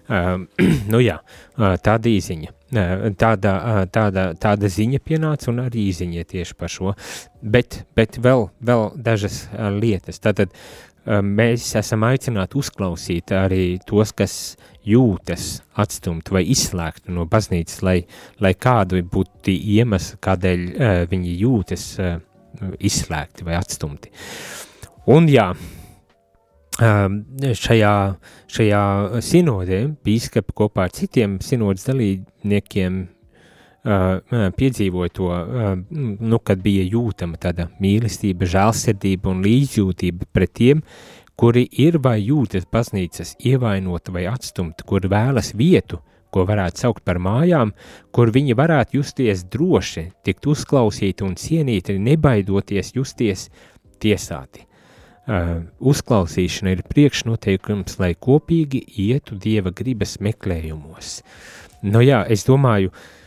Uh, 0.09 0.47
nu 0.93 1.03
jā, 1.03 1.19
uh, 1.21 1.75
tāda 1.77 2.09
īziņa. 2.09 2.55
Tāda, 2.69 3.51
tāda, 3.89 4.23
tāda 4.37 4.69
ziņa 4.69 4.99
pienāca 5.01 5.47
un 5.49 5.63
arī 5.63 5.87
ziņa 5.89 6.25
tieši 6.29 6.53
par 6.53 6.69
šo, 6.69 6.91
bet, 7.41 7.79
bet 7.97 8.19
vēl, 8.21 8.45
vēl 8.61 8.83
dažas 8.93 9.39
lietas. 9.73 10.21
Tātad 10.21 10.53
mēs 11.09 11.71
esam 11.79 12.05
aicināti 12.07 12.59
uzklausīt 12.59 13.33
arī 13.33 13.63
tos, 13.87 14.13
kas 14.13 14.35
jūtas 14.85 15.63
atstumti 15.79 16.33
vai 16.35 16.43
izslēgti 16.53 17.13
no 17.15 17.25
baznīcas, 17.29 17.81
lai, 17.85 17.97
lai 18.43 18.53
kādu 18.53 19.01
būtu 19.03 19.53
iemesli, 19.53 20.19
kādēļ 20.21 20.63
uh, 20.69 21.01
viņi 21.09 21.35
jūtas 21.41 21.89
uh, 22.03 22.15
izslēgti 22.79 23.45
vai 23.47 23.57
atstumti. 23.59 24.11
Un 25.09 25.29
jā, 25.31 25.49
šajā, 26.79 27.93
šajā 28.47 28.83
sinodē 29.25 29.79
bīskapi 30.05 30.55
kopā 30.55 30.87
ar 30.87 30.93
citiem 30.95 31.39
sinodas 31.43 31.87
dalībniekiem 31.89 33.01
piedzīvoja 33.83 35.13
to, 35.13 35.29
nu, 36.19 36.39
kad 36.43 36.59
bija 36.63 36.83
jūtama 36.83 37.39
tāda 37.39 37.69
mīlestība, 37.79 38.47
žēlsirdība 38.49 39.31
un 39.31 39.41
līdzjūtība 39.45 40.27
pret 40.33 40.53
tiem, 40.53 40.83
kuri 41.39 41.67
ir 41.79 41.99
vai 42.03 42.19
jūtas 42.19 42.67
baznīcas 42.67 43.37
ievainoti 43.39 44.11
vai 44.11 44.25
atstumti, 44.27 44.83
kur 44.83 45.07
vēlas 45.07 45.53
vietu, 45.55 46.01
ko 46.29 46.43
varētu 46.45 46.83
saukt 46.83 47.03
par 47.07 47.17
mājām, 47.17 47.71
kur 48.11 48.29
viņi 48.31 48.53
varētu 48.53 48.99
justies 48.99 49.45
droši, 49.49 50.09
tikt 50.23 50.45
uzklausīti 50.45 51.23
un 51.23 51.37
cienīti, 51.39 51.97
nebaidoties 51.97 52.91
justies 52.93 53.47
tiesāti. 54.03 54.65
Uh, 55.29 55.61
uzklausīšana 55.79 56.71
ir 56.73 56.83
priekšnoteikums, 56.89 57.99
lai 58.01 58.15
kopīgi 58.17 58.81
ietu 58.97 59.37
Dieva 59.37 59.69
gribas 59.69 60.15
meklējumos. 60.25 61.19
Nu 61.85 62.01
jā, 62.01 62.23
es 62.33 62.47
domāju, 62.47 62.89
uh, 62.89 63.18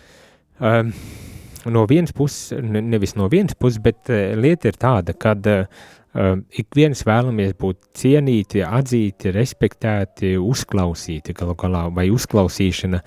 no 0.63 1.87
vienas 1.91 2.15
puses, 2.15 2.55
nevis 2.63 3.17
no 3.19 3.27
vienas 3.33 3.59
puses, 3.59 3.83
bet 3.83 4.13
uh, 4.13 4.33
lieta 4.39 4.71
ir 4.71 4.79
tāda, 4.79 5.17
kad 5.19 5.51
uh, 5.51 5.67
Uh, 6.13 6.43
ik 6.53 6.75
viens 6.77 7.01
vēlamies 7.09 7.55
būt 7.57 7.79
cienīti, 7.97 8.61
atzīti, 8.61 9.31
respektēti, 9.33 10.35
uzklausīti 10.37 11.33
galu 11.33 11.55
galā, 11.57 11.87
vai 11.89 12.11
uzklausīšana 12.13 12.99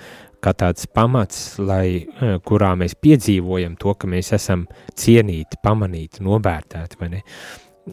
kā 0.41 0.53
tāds 0.57 0.87
pamats, 0.89 1.59
lai, 1.61 2.01
uh, 2.01 2.39
kurā 2.41 2.71
mēs 2.81 2.97
piedzīvojam 2.97 3.75
to, 3.77 3.93
ka 3.93 4.09
mēs 4.09 4.33
esam 4.33 4.63
cienīti, 4.97 5.61
pamanīti, 5.61 6.25
novērtēti, 6.25 6.97
vai 6.97 7.11
ne? 7.13 7.21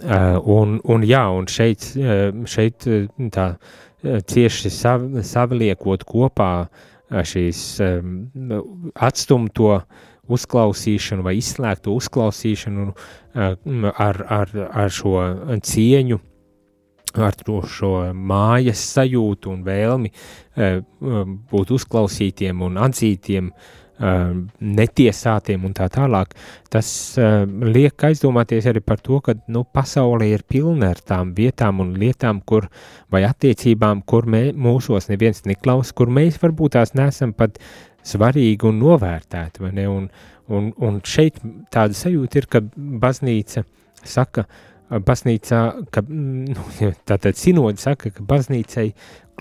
Uh, 0.00 0.40
un, 0.54 0.78
un 0.88 1.04
jā, 1.04 1.26
un 1.28 1.44
šeit, 1.52 1.90
šeit 2.48 2.88
tā 3.36 3.46
cieši 4.32 4.72
sav, 4.72 5.04
savliekot 5.28 6.08
kopā 6.08 6.52
šīs 7.12 7.60
um, 7.84 8.16
atstumto 8.96 9.74
uh, 9.76 10.08
uzklausīšanu 10.30 11.24
vai 11.26 11.36
izslēgtu 11.40 11.94
uzklausīšanu 11.98 12.90
ar, 13.34 14.20
ar, 14.38 14.52
ar 14.84 14.92
šo 14.92 15.16
cieņu, 15.66 16.18
ar 17.18 17.36
to 17.44 17.60
šo 17.68 17.92
mājas 18.14 18.84
sajūtu 18.94 19.52
un 19.52 19.64
vēlmi 19.66 20.12
būt 21.52 21.74
uzklausītiem 21.76 22.62
un 22.64 22.80
atzītiem, 22.86 23.50
eh, 23.50 23.80
netiesātiem 24.02 25.64
un 25.68 25.74
tā 25.76 25.86
tālāk, 25.92 26.32
tas 26.72 26.88
liek 27.62 28.04
aizdomāties 28.08 28.66
arī 28.66 28.82
par 28.82 28.98
to, 29.04 29.20
ka 29.22 29.36
nu, 29.52 29.62
pasaule 29.64 30.26
ir 30.26 30.42
pilna 30.48 30.90
ar 30.90 31.02
tām 31.06 31.30
vietām 31.36 31.80
un 31.84 31.94
lietām, 32.00 32.40
kur, 32.44 32.66
vai 33.12 33.22
attiecībām, 33.28 34.02
kur 34.08 34.26
mē, 34.26 34.48
mūsos 34.58 35.06
neviens 35.12 35.44
neklaus, 35.46 35.92
kur 35.94 36.10
mēs 36.10 36.40
varbūt 36.42 36.76
tās 36.78 36.94
nesam 36.98 37.32
pat 37.36 37.60
svarīga 38.02 38.68
un 38.68 38.82
ne, 39.72 39.86
un, 39.88 40.10
un, 40.48 40.72
un 40.82 41.00
šeit 41.06 41.38
tāda 41.70 41.94
sajūta 41.94 42.42
ir, 42.42 42.50
ka 42.50 42.62
baznīca 42.74 43.64
saka, 44.02 44.46
baznīcā, 44.90 45.60
ka, 45.94 46.02
nu, 46.08 46.66
tātad 47.08 47.38
sinodi 47.38 47.82
saka, 47.82 48.10
ka 48.10 48.26
baznīcai 48.26 48.90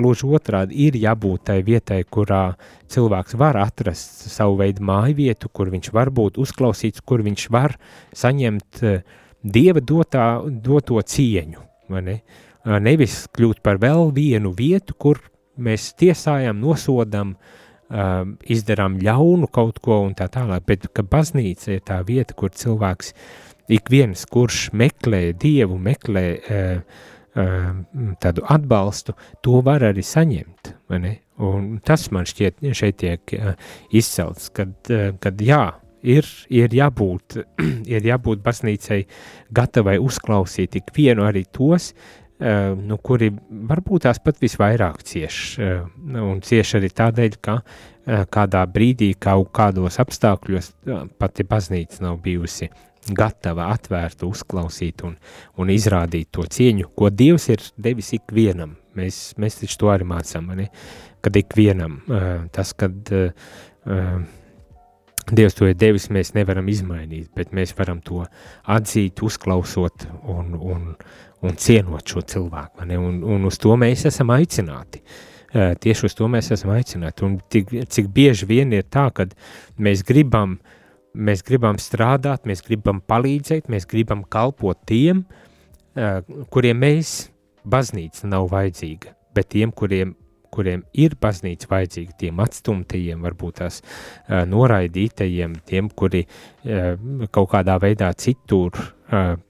gluži 0.02 0.28
otrādi 0.28 0.88
ir 0.88 0.98
jābūt 0.98 1.46
tai 1.52 1.60
vietai, 1.66 2.02
kurā 2.10 2.56
cilvēks 2.92 3.38
var 3.40 3.60
atrast 3.62 4.26
savu 4.34 4.58
veidu 4.60 4.84
māju 4.88 5.20
vietu, 5.22 5.50
kur 5.54 5.70
viņš 5.72 5.92
var 5.94 6.10
būt 6.10 6.40
uzklausīts, 6.42 7.04
kur 7.06 7.24
viņš 7.26 7.50
var 7.54 7.78
saņemt 8.18 8.82
uh, 8.84 9.02
Dieva 9.42 9.82
dotā, 9.82 10.26
doto 10.46 11.02
cieņu, 11.02 11.64
ne? 11.98 12.20
Uh, 12.62 12.78
nevis 12.78 13.24
kļūt 13.34 13.64
par 13.66 13.80
vēl 13.82 14.12
vienu 14.14 14.52
vietu, 14.54 14.94
kur 14.94 15.22
mēs 15.58 15.92
tiesājam, 15.98 16.60
nosodam, 16.62 17.34
uh, 17.90 18.28
izdarām 18.46 19.00
ļaunu 19.02 19.50
kaut 19.50 19.82
ko 19.82 20.04
un 20.06 20.14
tā 20.18 20.30
tālāk, 20.30 20.68
bet 20.68 20.92
ka 20.94 21.06
baznīca 21.06 21.74
ir 21.78 21.82
tā 21.88 22.02
vieta, 22.06 22.38
kur 22.38 22.54
cilvēks 22.54 23.16
ik 23.72 23.90
viens, 23.90 24.28
kurš 24.30 24.70
meklē 24.78 25.32
Dievu, 25.42 25.80
meklē 25.82 26.26
uh, 26.38 27.02
tādu 27.34 28.44
atbalstu, 28.52 29.16
to 29.44 29.62
var 29.64 29.86
arī 29.88 30.04
saņemt. 30.04 30.74
Un 31.42 31.70
tas 31.86 32.10
man 32.12 32.28
šķiet, 32.28 32.60
šeit 32.78 33.00
tiek 33.02 33.36
izcelts, 33.96 34.50
kad, 34.56 34.76
kad 35.24 35.42
jā, 35.42 35.64
ir, 36.04 36.28
ir, 36.52 36.74
jābūt, 36.76 37.40
ir 37.96 38.10
jābūt 38.12 38.44
baznīcai 38.44 39.04
gatavai 39.54 39.98
uzklausīt 40.02 40.82
ikvienu 40.82 41.26
arī 41.28 41.46
tos, 41.54 41.94
nu, 42.42 42.98
kuri 43.06 43.30
varbūt 43.70 44.08
tās 44.08 44.20
pat 44.20 44.40
visvairāk 44.42 45.04
cieš, 45.06 45.42
un 45.62 46.40
cieš 46.46 46.76
arī 46.80 46.90
tādēļ, 46.98 47.36
ka 47.42 47.60
kādā 48.34 48.64
brīdī, 48.66 49.12
kaut 49.22 49.52
kādos 49.54 50.00
apstākļos 50.02 50.72
pati 51.22 51.46
baznīca 51.46 52.02
nav 52.08 52.18
bijusi 52.24 52.72
gatava, 53.10 53.72
atvērta, 53.74 54.28
uzklausīt 54.30 55.02
un, 55.08 55.16
un 55.60 55.72
izrādīt 55.74 56.30
to 56.36 56.46
cieņu, 56.46 56.92
ko 56.98 57.10
Dievs 57.10 57.50
ir 57.50 57.64
devis 57.82 58.14
ikvienam. 58.18 58.76
Mēs, 58.98 59.32
mēs 59.42 59.62
taču 59.62 59.80
to 59.82 59.92
arī 59.94 60.06
mācām, 60.08 60.52
ne? 60.58 60.68
kad 61.24 61.38
ikvienam 61.38 62.02
tas, 62.54 62.74
kad 62.78 63.10
Dievs 65.32 65.56
to 65.58 65.70
ir 65.70 65.78
devis, 65.80 66.10
mēs 66.14 66.34
nevaram 66.36 66.70
izmainīt, 66.70 67.30
bet 67.38 67.54
mēs 67.56 67.74
varam 67.78 68.02
to 68.06 68.24
atzīt, 68.70 69.22
uzklausot 69.24 70.08
un, 70.30 70.56
un, 70.58 70.88
un 71.46 71.60
cienot 71.62 72.10
šo 72.10 72.26
cilvēku? 72.34 72.86
Un, 72.98 73.22
un 73.24 73.50
uz 73.50 73.60
to 73.62 73.78
mēs 73.80 74.06
esam 74.10 74.34
aicināti. 74.34 75.04
Tieši 75.52 76.08
uz 76.08 76.16
to 76.18 76.28
mēs 76.32 76.52
esam 76.56 76.74
aicināti. 76.74 77.26
Un 77.28 77.40
tik, 77.52 77.74
cik 77.92 78.10
bieži 78.14 78.48
vien 78.50 78.74
ir 78.74 78.86
tā, 78.90 79.10
kad 79.16 79.34
mēs 79.82 80.04
gribam 80.08 80.58
uh, 80.58 80.78
mēs 81.14 81.44
gribam 81.46 81.80
strādāt, 81.82 82.46
mēs 82.48 82.64
gribam 82.66 83.02
palīdzēt, 83.08 83.70
mēs 83.72 83.88
gribam 83.90 84.24
kalpot 84.24 84.80
tiem, 84.88 85.26
kuriem 86.54 86.82
mēs, 86.82 87.30
baznīca 87.68 88.30
nav 88.32 88.48
vajadzīga, 88.52 89.14
bet 89.36 89.52
tiem, 89.54 89.74
kuriem, 89.76 90.16
kuriem 90.52 90.84
ir 90.98 91.16
baznīca 91.22 91.70
vajadzīga, 91.72 92.18
tiem 92.20 92.42
atstumtajiem, 92.44 93.22
varbūt 93.24 93.60
tās 93.62 93.82
noraidītajiem, 94.30 95.60
tiem, 95.68 95.92
kuri 95.96 96.26
kaut 97.32 97.52
kādā 97.54 97.78
veidā 97.82 98.12
citur 98.18 98.76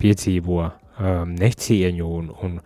piedzīvo 0.01 0.67
necieņu 1.31 2.11
un, 2.19 2.29
un 2.45 2.59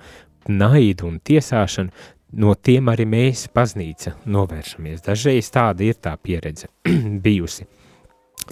naidu 0.51 1.07
un 1.09 1.19
tiesāšanu, 1.23 2.11
no 2.35 2.55
tiem 2.55 2.89
arī 2.91 3.05
mēs, 3.07 3.45
baznīca, 3.55 4.17
novēršamies. 4.27 5.05
Dažreiz 5.05 5.47
tāda 5.53 5.85
ir 5.87 5.99
tā 6.03 6.15
pieredze 6.19 6.71
bijusi 7.25 7.67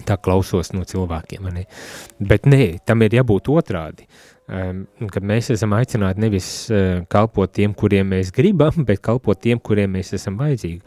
tā 0.06 0.18
klausos 0.20 0.72
no 0.74 0.84
cilvēkiem. 0.88 1.50
Ne? 1.54 1.66
Bet 2.18 2.48
nē, 2.50 2.80
tam 2.86 3.04
ir 3.06 3.18
jābūt 3.20 3.50
otrādi. 3.54 4.08
Um, 4.44 4.82
kad 5.08 5.24
mēs 5.24 5.48
esam 5.54 5.72
aicināti 5.72 6.20
nevis 6.20 6.48
uh, 6.68 7.04
kalpot 7.08 7.52
tiem, 7.56 7.72
kuriem 7.72 8.10
mēs 8.12 8.32
gribam, 8.34 8.82
bet 8.84 9.00
kalpot 9.04 9.40
tiem, 9.40 9.60
kuriem 9.62 9.94
mēs 9.96 10.12
esam 10.18 10.36
vajadzīgi. 10.40 10.82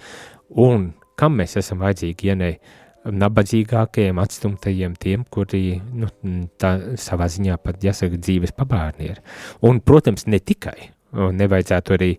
Un 0.62 0.92
kam 1.18 1.40
mēs 1.40 1.58
esam 1.58 1.82
vajadzīgi, 1.82 2.30
ja 2.30 2.36
ne 2.38 2.52
nabadzīgākajiem, 3.08 4.20
atstumtajiem, 4.20 4.98
tiem, 5.00 5.24
kuri 5.32 5.78
nu, 5.80 6.10
tā 6.60 6.74
savā 7.00 7.30
ziņā 7.32 7.58
pat 7.64 7.84
jāsaka 7.84 8.20
dzīves 8.20 8.54
pabārni 8.58 9.12
ir. 9.14 9.22
Un, 9.66 9.80
protams, 9.82 10.28
ne 10.28 10.42
tikai, 10.44 10.92
nevajadzētu 11.14 11.96
arī, 11.96 12.10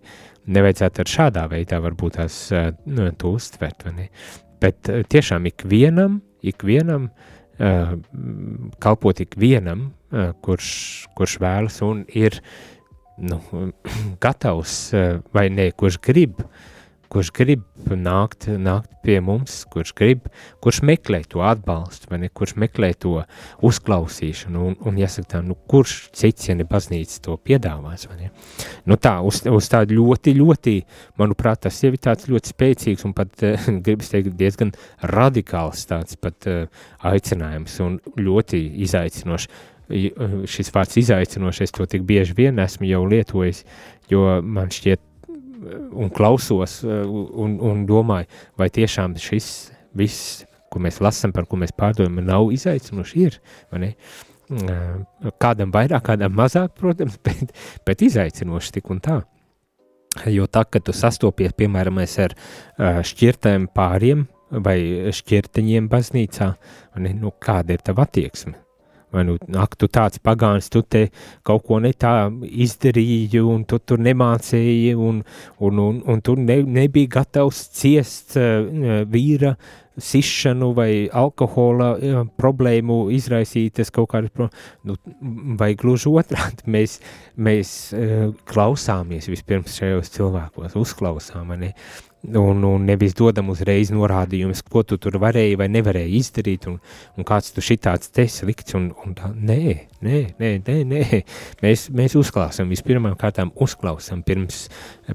nevajadzētu 0.49 1.03
ar 1.03 1.11
šādā 1.13 1.45
veidā 1.51 1.79
varbūt 1.83 2.17
tās 2.17 2.39
uh, 2.55 2.71
nu, 2.89 3.11
to 3.19 3.35
uztvert, 3.37 3.85
vai 3.85 3.95
ne? 3.95 4.07
Bet 4.59 4.89
uh, 4.91 5.05
tiešām 5.07 5.47
ikvienam 5.51 6.19
ikvienam, 6.45 7.09
uh, 7.59 7.95
kalpot 8.83 9.21
ikvienam, 9.25 9.89
uh, 10.11 10.31
kurš, 10.45 10.71
kurš 11.17 11.39
vēlas 11.43 11.81
un 11.85 12.05
ir 12.15 12.41
nu, 13.17 13.41
gatavs 14.23 14.81
uh, 14.93 15.19
vai 15.35 15.49
ne, 15.53 15.71
kurš 15.75 15.99
grib 16.05 16.43
uh, 16.43 16.67
kurš 17.09 17.31
grib 17.35 17.63
nākt, 17.89 18.47
nākt 18.61 18.91
pie 19.03 19.17
mums, 19.23 19.63
kurš 19.71 19.93
grib, 19.97 20.27
kurš 20.61 20.81
meklē 20.85 21.21
to 21.29 21.41
atbalstu, 21.45 22.11
ne, 22.21 22.29
kurš 22.29 22.53
meklē 22.61 22.91
to 23.01 23.15
uzklausīšanu, 23.65 24.65
un, 24.69 24.75
un 24.85 24.99
jāsaka 24.99 25.33
tā, 25.33 25.41
nu, 25.45 25.57
kurš 25.69 25.95
cits, 26.15 26.49
ja 26.49 26.57
ne 26.57 26.67
baznīca 26.69 27.17
to 27.25 27.37
piedāvās, 27.41 28.05
vai 28.11 28.19
ne. 28.19 28.29
Nu 28.89 28.99
tā, 29.01 29.15
uz, 29.25 29.41
uz 29.49 29.71
tādu 29.71 29.97
ļoti, 29.97 30.35
ļoti, 30.37 30.75
manuprāt, 31.21 31.63
tas 31.65 31.81
jau 31.83 31.93
ir 31.95 32.03
tāds 32.03 32.29
ļoti 32.29 32.53
spēcīgs 32.53 33.07
un 33.09 33.17
pat, 33.17 33.33
uh, 33.41 33.67
gribas 33.85 34.13
teikt, 34.13 34.35
diezgan 34.39 34.75
radikāls 35.15 35.87
tāds 35.89 36.19
pat 36.21 36.49
uh, 36.51 36.85
aicinājums 37.09 37.81
un 37.85 37.99
ļoti 38.19 38.63
izaicinošs. 38.85 39.49
Eh, 39.89 40.11
šis 40.45 40.69
vārds 40.69 40.99
izaicinošais, 41.01 41.71
to 41.73 41.87
tik 41.89 42.03
bieži 42.05 42.35
vien 42.37 42.61
esmu 42.61 42.85
jau 42.85 43.01
lietojis, 43.09 43.63
jo 44.11 44.21
man 44.45 44.69
šķiet 44.69 45.01
un 45.91 46.09
klausos 46.09 46.83
eh, 46.83 47.03
un, 47.05 47.57
un 47.61 47.83
domāju, 47.87 48.29
vai 48.59 48.69
tiešām 48.73 49.15
šis 49.19 49.49
viss, 49.97 50.43
ko 50.69 50.81
mēs 50.83 50.99
lasām, 51.03 51.33
par 51.35 51.47
ko 51.49 51.59
mēs 51.59 51.73
pārdomājam, 51.75 52.27
nav 52.29 52.51
izaicinoši. 52.55 53.25
Ir, 53.25 53.39
eh, 53.79 55.33
kādam 55.41 55.73
vairāk, 55.75 56.05
kādam 56.11 56.35
mazāk, 56.37 56.75
protams, 56.79 57.19
bet, 57.25 57.53
bet 57.85 58.05
izaicinoši 58.05 58.77
tik 58.79 58.89
un 58.93 59.03
tā. 59.03 59.19
Jo 60.29 60.47
tā, 60.49 60.63
kad 60.65 60.83
tu 60.87 60.95
sastopies, 60.95 61.53
piemēram, 61.57 62.01
ar 62.01 62.33
eh, 62.33 63.01
šķirtēm 63.05 63.69
pāriem 63.75 64.25
vai 64.49 64.79
šķirteņiem 65.13 65.91
baznīcā, 65.91 66.53
ne, 67.03 67.13
nu, 67.13 67.35
kāda 67.37 67.75
ir 67.75 67.85
tava 67.85 68.07
attieksme? 68.07 68.57
Vai 69.11 69.25
nu, 69.27 69.37
ak, 69.57 69.75
tu 69.79 69.89
tāds 69.91 70.21
pagāns, 70.23 70.69
tu 70.71 70.83
te 70.85 71.07
kaut 71.47 71.65
ko 71.67 71.79
ne 71.81 71.91
tā 71.97 72.29
izdarīji, 72.65 73.41
un 73.41 73.65
tu 73.69 73.79
tur 73.81 74.01
nemācīji, 74.05 74.95
un, 74.95 75.23
un, 75.59 75.83
un, 75.87 76.01
un 76.05 76.23
tu 76.25 76.37
ne, 76.39 76.61
nebija 76.79 77.15
gatavs 77.19 77.67
ciest 77.79 78.37
uh, 78.39 79.05
vīra 79.09 79.55
sišanu 79.99 80.69
vai 80.77 80.91
alkohola 81.11 81.89
uh, 81.95 82.19
problēmu 82.39 83.01
izraisītas 83.15 83.91
kaut 83.91 84.11
kādas, 84.13 84.51
nu, 84.87 84.95
vai 85.59 85.73
gluži 85.79 86.11
otrādi, 86.13 86.67
mēs, 86.75 86.99
mēs 87.35 87.73
uh, 87.97 88.29
klausāmies 88.49 89.27
vispirms 89.31 89.81
šajos 89.81 90.13
cilvēkos, 90.15 90.77
uzklausām, 90.79 91.57
ne? 91.59 91.73
Uh, 91.73 92.08
un, 92.23 92.63
un 92.63 92.83
nevis 92.85 93.15
dodam 93.15 93.49
uzreiz 93.53 93.91
norādījumus, 93.95 94.63
ko 94.67 94.83
tu 94.83 94.97
tur 95.01 95.19
varēji 95.21 95.57
vai 95.59 95.69
nevarēji 95.71 96.19
izdarīt, 96.19 96.67
un, 96.71 96.79
un 97.15 97.27
kāds 97.27 97.53
tu 97.55 97.63
šitāds 97.63 98.11
te 98.15 98.27
slikts, 98.29 98.75
un, 98.77 98.89
un 99.05 99.15
tā, 99.17 99.31
nē, 99.33 99.61
nē, 100.05 100.19
nē, 100.41 100.51
nē, 100.67 100.77
nē. 100.91 101.23
Mēs, 101.63 101.87
mēs 101.95 102.17
uzklausām, 102.19 102.69
vispirmām 102.73 103.15
kārtām 103.19 103.53
uzklausām, 103.55 104.23
pirms, 104.27 104.67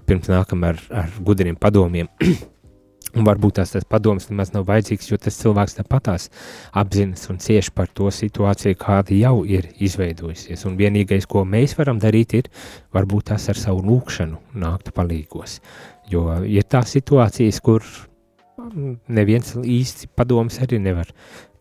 pirms 0.08 0.32
nākam 0.32 0.64
ar, 0.70 0.80
ar 1.04 1.14
gudriem 1.20 1.60
padomiem. 1.60 2.10
Un 3.14 3.22
varbūt 3.22 3.60
tās 3.60 3.70
tas 3.70 3.85
padoms 3.87 4.24
nemaz 4.26 4.50
nav 4.50 4.64
vajadzīgs, 4.66 5.06
jo 5.12 5.16
tas 5.22 5.37
cilvēks 5.38 5.76
tāpatās 5.76 6.24
apzinas 6.74 7.29
un 7.31 7.38
cieš 7.38 7.68
par 7.70 7.87
to 7.94 8.08
situāciju, 8.10 8.74
kāda 8.81 9.14
jau 9.14 9.44
ir 9.46 9.68
izveidojusies. 9.79 10.64
Un 10.66 10.74
vienīgais, 10.81 11.29
ko 11.31 11.44
mēs 11.46 11.76
varam 11.79 12.00
darīt, 12.02 12.35
ir 12.40 12.50
varbūt 12.96 13.31
tās 13.31 13.46
ar 13.52 13.60
savu 13.60 13.85
lūkšanu 13.87 14.58
nākt 14.58 14.90
palīgos. 14.96 15.60
Jo 16.11 16.27
ir 16.44 16.67
tā 16.69 16.83
situācijas, 16.87 17.61
kur 17.65 17.85
neviens 19.09 19.55
īsti 19.57 20.11
padoms 20.17 20.61
arī 20.65 20.81
nevar 20.83 21.11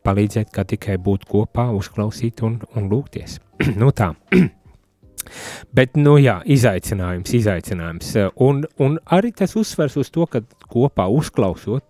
palīdzēt, 0.04 0.52
kā 0.54 0.66
tikai 0.68 0.98
būt 1.02 1.26
kopā, 1.30 1.70
uzklausīt 1.76 2.44
un, 2.44 2.60
un 2.76 2.90
lūgties. 2.92 3.40
nu 3.82 3.92
tā. 3.96 4.12
Bet, 5.76 5.96
nu 5.96 6.18
jā, 6.20 6.42
izaicinājums, 6.44 7.32
izaicinājums. 7.40 8.10
Un, 8.44 8.66
un 8.84 8.98
arī 9.16 9.32
tas 9.36 9.56
uzsvers 9.60 9.96
uz 10.02 10.12
to, 10.14 10.28
ka 10.28 10.44
kopā 10.70 11.08
uzklausot, 11.10 11.86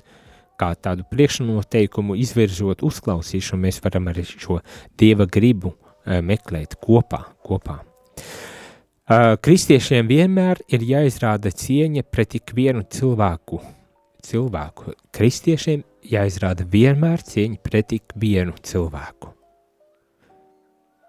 kā 0.61 0.69
tādu 0.77 1.05
priekšnoteikumu 1.09 2.15
izvirzot 2.21 2.85
uzklausīšanu, 2.85 3.65
mēs 3.65 3.81
varam 3.83 4.11
arī 4.13 4.27
šo 4.29 4.59
Dieva 4.99 5.25
gribu 5.25 5.73
uh, 5.73 6.21
meklēt 6.21 6.77
kopā, 6.83 7.23
kopā. 7.43 7.81
Uh, 9.03 9.33
kristiešiem 9.43 10.07
vienmēr 10.07 10.61
ir 10.71 10.83
jāizrāda 10.87 11.49
cieņa 11.51 12.05
pret 12.07 12.37
ikvienu 12.39 12.85
cilvēku. 12.87 13.59
cilvēku. 14.23 14.93
Kristiešiem 15.11 15.83
jāizrāda 16.07 16.63
vienmēr 16.63 17.19
cieņa 17.19 17.59
pret 17.59 17.91
ik 17.91 18.15
vienu 18.15 18.55
cilvēku. 18.63 19.33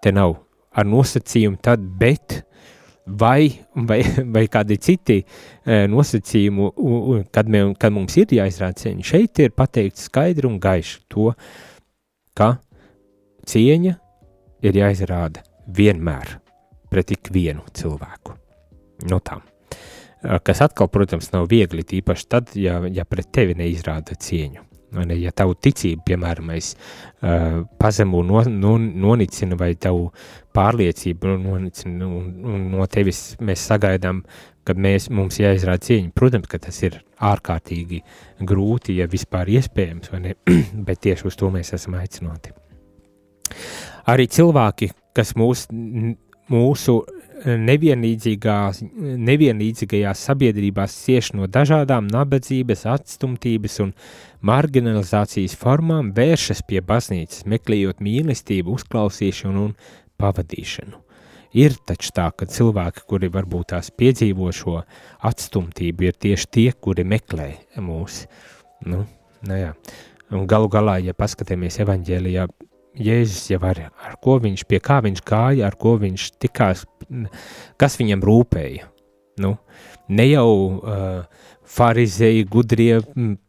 Te 0.03 0.11
nav 0.11 0.35
ar 0.75 0.83
nosacījumu 0.83 1.61
tad, 1.63 1.79
bet 1.79 2.43
vai, 3.07 3.63
vai, 3.71 4.03
vai 4.35 4.45
kādi 4.51 4.75
citi 4.75 5.21
nosacījumi, 5.63 7.23
kad, 7.31 7.47
mē, 7.47 7.65
kad 7.79 7.95
mums 7.95 8.19
ir 8.19 8.27
jāizrāda 8.27 8.75
cieņa. 8.75 9.07
Šeit 9.07 9.39
ir 9.39 9.55
pateikts 9.55 10.09
skaidri 10.09 10.51
un 10.51 10.59
gaiši 10.59 11.05
to, 11.07 11.31
ka 12.35 12.57
cieņa 13.47 14.01
ir 14.67 14.83
jāizrāda 14.83 15.47
vienmēr 15.71 16.41
pret 16.95 17.11
ikvienu 17.17 17.65
cilvēku. 17.75 18.37
No 19.11 19.19
tām. 19.19 19.43
Kas 20.47 20.63
atkal, 20.63 20.87
protams, 20.89 21.27
nav 21.33 21.49
viegli, 21.51 21.83
tīpaši 21.85 22.29
tad, 22.31 22.55
ja, 22.57 22.79
ja 22.89 23.03
pret 23.05 23.27
tevi 23.35 23.57
neizrāda 23.59 24.15
cieņu. 24.15 24.63
Ne, 24.95 25.17
ja 25.19 25.33
tavu 25.35 25.57
ticību, 25.59 26.05
piemēram, 26.07 26.53
es 26.55 26.71
uh, 26.77 27.65
pazemu 27.81 28.21
no, 28.23 28.39
no, 28.47 28.75
nonicinu 28.79 29.57
vai 29.59 29.73
tavu 29.75 30.05
pārliecību 30.55 31.35
nonicinu 31.41 32.07
un, 32.15 32.29
un 32.53 32.67
no 32.71 32.85
tevis 32.87 33.33
mēs 33.43 33.65
sagaidām, 33.67 34.21
kad 34.65 34.79
mēs, 34.81 35.09
mums 35.11 35.41
jāizrāda 35.41 35.83
cieņa. 35.89 36.13
Protams, 36.15 36.47
ka 36.49 36.61
tas 36.63 36.79
ir 36.87 37.01
ārkārtīgi 37.19 38.01
grūti, 38.47 38.95
ja 39.01 39.09
vispār 39.11 39.51
iespējams, 39.57 40.13
bet 40.87 41.03
tieši 41.03 41.27
uz 41.27 41.37
to 41.41 41.51
mēs 41.53 41.75
esam 41.75 41.99
aicināti. 41.99 42.55
Arī 44.09 44.29
cilvēki, 44.31 44.93
kas 45.17 45.35
mūs, 45.37 45.67
mūsu 46.51 46.99
nevienlīdzīgajās 47.45 50.21
sabiedrībās 50.27 50.95
cieš 51.05 51.29
no 51.37 51.47
dažādām 51.51 52.07
nabadzības, 52.09 52.85
atstumtības 52.89 53.79
un 53.83 53.93
marginalizācijas 54.45 55.55
formām, 55.59 56.13
vēršas 56.15 56.61
pie 56.67 56.81
baznīcas, 56.85 57.45
meklējot 57.49 57.97
mīlestību, 58.05 58.75
uzklausīšanu 58.79 59.59
un 59.69 59.73
pavadīšanu. 60.21 60.95
Ir 61.55 61.71
taču 61.87 62.09
tā, 62.15 62.27
ka 62.35 62.45
cilvēki, 62.51 63.05
kuri 63.07 63.29
varbūt 63.31 63.69
tās 63.71 63.87
piedzīvo 63.95 64.49
šo 64.51 64.81
atstumtību, 65.23 66.03
ir 66.09 66.15
tieši 66.19 66.45
tie, 66.51 66.71
kuri 66.75 67.03
meklē 67.07 67.49
mūs. 67.79 68.25
Nu, 68.83 69.05
nu 69.47 70.43
galu 70.51 70.67
galā, 70.71 70.97
ja 70.99 71.13
paskatāmies 71.15 71.79
evaņģēlijā, 71.85 72.43
Jēzus 72.95 73.49
jau 73.51 73.61
ar, 73.67 73.79
ar 73.91 74.17
ko 74.23 74.37
viņš, 74.43 74.65
pie 74.69 74.79
kā 74.83 75.01
viņš 75.03 75.23
gāja, 75.27 75.67
ar 75.67 75.75
ko 75.79 75.95
viņš 76.01 76.27
tikās, 76.41 76.85
kas 77.81 77.97
viņam 77.99 78.23
rūpēja. 78.25 78.91
Nu, 79.43 79.57
ne 80.07 80.27
jau 80.29 80.51
uh, 80.79 81.47
farizēji, 81.75 82.45
gudrie 82.47 83.01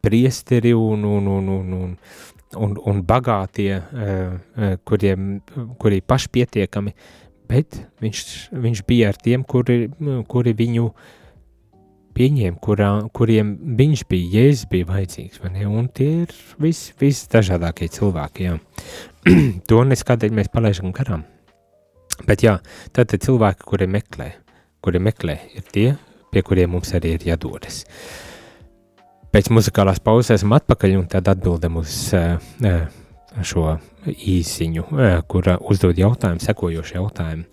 priesteri 0.03 0.73
un, 0.75 1.05
un, 1.07 1.29
un, 1.31 1.53
un, 1.59 1.77
un, 1.77 1.93
un, 2.57 2.73
un 2.91 3.05
bagātie, 3.07 3.71
uh, 3.79 4.75
kuriem, 4.89 5.37
kuri 5.79 6.03
pašpietiekami, 6.03 6.97
bet 7.47 7.79
viņš, 8.03 8.25
viņš 8.51 8.83
bija 8.89 9.13
ar 9.13 9.23
tiem, 9.23 9.47
kuri, 9.47 9.87
kuri 10.27 10.57
viņu 10.59 10.91
pieņēma, 12.17 12.59
kurā, 12.65 12.91
kuriem 13.15 13.53
viņš 13.79 14.07
bija, 14.11 14.41
Jēzus 14.41 14.71
bija 14.73 14.89
vajadzīgs? 14.89 15.43
Un 15.69 15.91
tie 15.95 16.09
ir 16.25 16.35
vis, 16.63 16.89
visdažādākie 16.99 17.91
cilvēki, 17.93 18.49
jā. 18.49 18.57
to 19.69 19.81
nes 19.87 20.05
kādēļ 20.07 20.35
mēs 20.35 20.51
palaidām 20.53 20.93
garām. 20.95 21.25
Bet 22.27 22.45
jā, 22.47 22.57
tad 22.97 23.13
cilvēki, 23.13 23.67
kuri 23.67 23.89
meklē, 23.91 24.31
kuri 24.85 25.01
meklē, 25.03 25.37
ir 25.59 25.67
tie, 25.73 25.89
pie 26.33 26.43
kuriem 26.47 26.77
mums 26.77 26.95
arī 26.97 27.17
ir 27.17 27.27
jādodas. 27.33 27.83
Pēc 29.35 29.51
muzikālās 29.53 30.01
pauzes 30.01 30.39
esam 30.39 30.55
atpakaļ 30.57 30.97
un 31.01 31.11
tad 31.13 31.29
atbildam 31.29 31.77
uz 31.83 31.93
uh, 32.17 32.39
šo 33.45 33.75
īsiņu, 34.07 34.87
uh, 34.87 35.19
kura 35.29 35.59
uzdod 35.61 35.99
jautājumu, 36.01 36.41
sekojošu 36.41 36.97
jautājumu. 36.97 37.45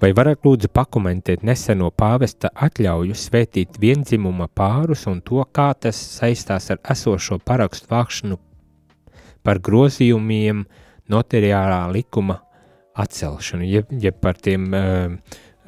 Vai 0.00 0.14
varat 0.16 0.46
lūdzu 0.46 0.70
pakomentēt 0.72 1.42
neseno 1.44 1.90
pāvesta 1.90 2.48
atļauju 2.54 3.18
svētīt 3.18 3.76
viendzimuma 3.82 4.46
pārus 4.48 5.04
un 5.10 5.20
to, 5.20 5.42
kā 5.52 5.72
tas 5.74 5.98
saistās 5.98 6.70
ar 6.72 6.80
esošo 6.94 7.42
parakstu 7.44 7.90
vākšanu 7.90 8.38
par 9.44 9.60
grozījumiem 9.64 10.62
uh, 10.62 10.84
notariālā 11.12 11.82
likuma 11.94 12.40
atcelšanu, 12.98 13.66
jeb, 13.68 13.92
jeb 14.02 14.18
par 14.22 14.40
tiem 14.42 14.66
uh, 14.74 15.12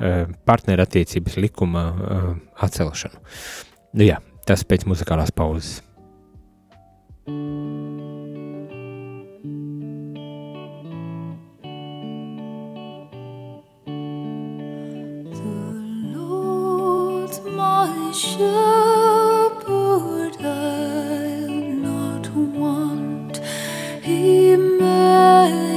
uh, 0.00 0.24
partnerattiecības 0.48 1.38
likuma 1.40 1.84
uh, 1.90 2.32
atcelšanu. 2.66 3.22
Nu 3.98 4.08
jā, 4.08 4.18
tas 4.48 4.66
pēc 4.66 4.88
muzikālās 4.90 5.34
pauzes. 5.34 5.80
my 17.60 18.12
shepherd 18.12 19.19
Jūs 25.30 25.69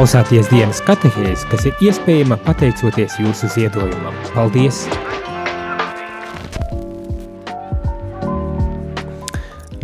klausāties 0.00 0.46
dienas 0.48 0.78
katehēzi, 0.80 1.44
kas 1.50 1.66
ir 1.68 1.82
iespējama 1.84 2.38
pateicoties 2.40 3.18
jūsu 3.20 3.50
ziedojumam. 3.52 4.14
Paldies! 4.32 4.78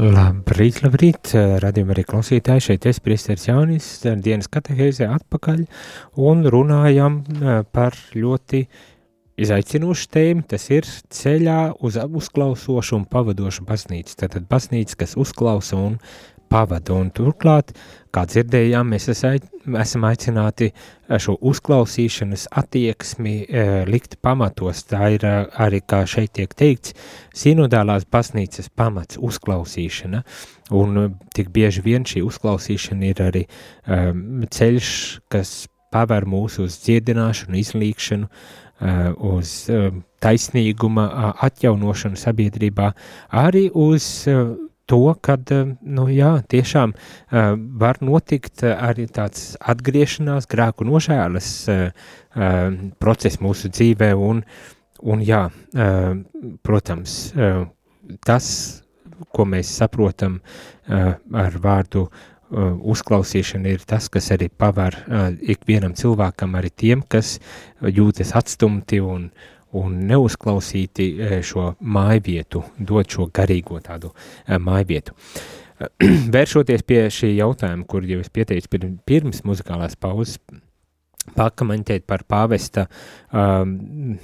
Labrīt, 0.00 0.78
labrīt, 0.86 1.34
radījumā 1.60 1.92
arī 1.92 2.06
klausītāji, 2.08 2.64
šeit 2.70 2.88
es, 2.88 3.02
priesteris 3.04 3.44
Jānis, 3.50 3.90
dienas 4.24 4.48
katehēzē 4.48 5.10
atpakaļ 5.18 5.66
un 6.24 6.48
runājam 6.48 7.18
eh, 7.20 7.60
par 7.68 7.98
ļoti 8.16 8.62
izaicinošu 9.36 10.08
tēmu, 10.16 10.46
tas 10.48 10.64
ir 10.72 10.88
ceļā 11.12 11.58
uz 11.84 12.00
uzklausošu 12.00 13.02
un 13.02 13.04
pavadošu 13.12 13.68
baznīcu. 13.68 14.16
Tātad 14.24 14.48
baznīca, 14.48 14.96
kas 15.04 15.12
uzklausa 15.20 15.76
un 15.76 16.00
pavada. 16.50 16.94
Un 16.96 17.10
turklāt, 17.14 17.72
kā 18.14 18.24
dzirdējām, 18.28 18.94
mēs 18.94 19.08
esam 19.12 20.06
aicināti 20.08 20.70
eh, 20.70 21.18
šo 21.22 21.36
uzklausīšanas 21.50 22.46
attieksmi 22.56 23.36
e, 23.44 23.64
likt 23.90 24.18
pamatos. 24.24 24.84
Tā 24.90 25.10
ir 25.16 25.26
eh, 25.26 25.38
arī, 25.66 25.82
kā 25.82 26.04
šeit 26.08 26.34
tiek 26.38 26.54
teikts, 26.56 26.96
sinodālās 27.36 28.08
baznīcas 28.12 28.70
pamats 28.74 29.20
uzklausīšana. 29.20 30.22
Un 30.76 31.16
tik 31.36 31.52
bieži 31.54 31.84
vien 31.84 32.06
šī 32.08 32.24
uzklausīšana 32.26 33.10
ir 33.12 33.20
arī 33.22 33.42
um, 33.46 34.40
ceļš, 34.50 34.88
kas 35.30 35.52
paver 35.94 36.26
mūsu 36.26 36.64
uz 36.66 36.80
dziedināšanu, 36.82 37.54
izlīkšanu, 37.60 38.26
uz 39.30 39.52
uh, 39.70 39.86
taisnīguma 40.20 41.06
atjaunošanu 41.46 42.18
sabiedrībā, 42.18 42.90
arī 43.30 43.68
uz 43.70 44.26
to, 44.86 45.14
ka 45.20 45.36
eh, 45.50 45.74
nu, 45.82 46.06
jā, 46.12 46.32
tiešām 46.48 46.94
uh, 46.94 47.54
var 47.78 47.98
notikt 48.04 48.62
uh, 48.64 48.76
arī 48.88 49.08
tāds 49.10 49.56
atgriešanās, 49.60 50.46
grēku 50.50 50.86
nožēlas 50.86 51.50
uh, 51.72 51.82
uh, 52.36 52.70
process 53.02 53.40
mūsu 53.42 53.70
dzīvē, 53.74 54.12
un, 54.14 54.44
un 55.02 55.24
jā, 55.26 55.46
uh, 55.50 56.12
protams, 56.66 57.18
uh, 57.34 57.66
tas, 58.26 58.48
ko 59.34 59.48
mēs 59.48 59.74
saprotam 59.80 60.38
uh, 60.38 61.16
ar 61.34 61.58
vārdu 61.62 62.06
uh, 62.06 62.78
uzklausīšana, 62.94 63.74
ir 63.74 63.84
tas, 63.90 64.06
kas 64.12 64.30
arī 64.36 64.48
paver 64.48 65.00
uh, 65.02 65.28
ikvienam 65.42 65.98
cilvēkam, 65.98 66.54
arī 66.58 66.70
tiem, 66.70 67.02
kas 67.02 67.40
jūtas 67.82 68.36
atstumti 68.38 69.02
un 69.02 69.28
uh, 69.32 69.52
un 69.76 69.96
neuzklausīti 70.08 71.08
e, 71.18 71.40
šo 71.44 71.72
mājvietu, 71.80 72.62
dot 72.78 73.10
šo 73.12 73.28
garīgo 73.34 73.80
tādu 73.84 74.12
e, 74.12 74.58
mājvietu. 74.62 75.16
Vēršoties 76.36 76.86
pie 76.88 77.02
šī 77.12 77.34
jautājuma, 77.36 77.84
kur 77.88 78.06
jau 78.08 78.22
es 78.22 78.32
pieteicu 78.32 78.80
pirms 79.08 79.42
muzikālās 79.44 79.98
pauzes, 80.00 80.38
pakamentēt 81.34 82.06
par 82.06 82.22
pāvesta 82.28 82.86
um, 83.32 83.74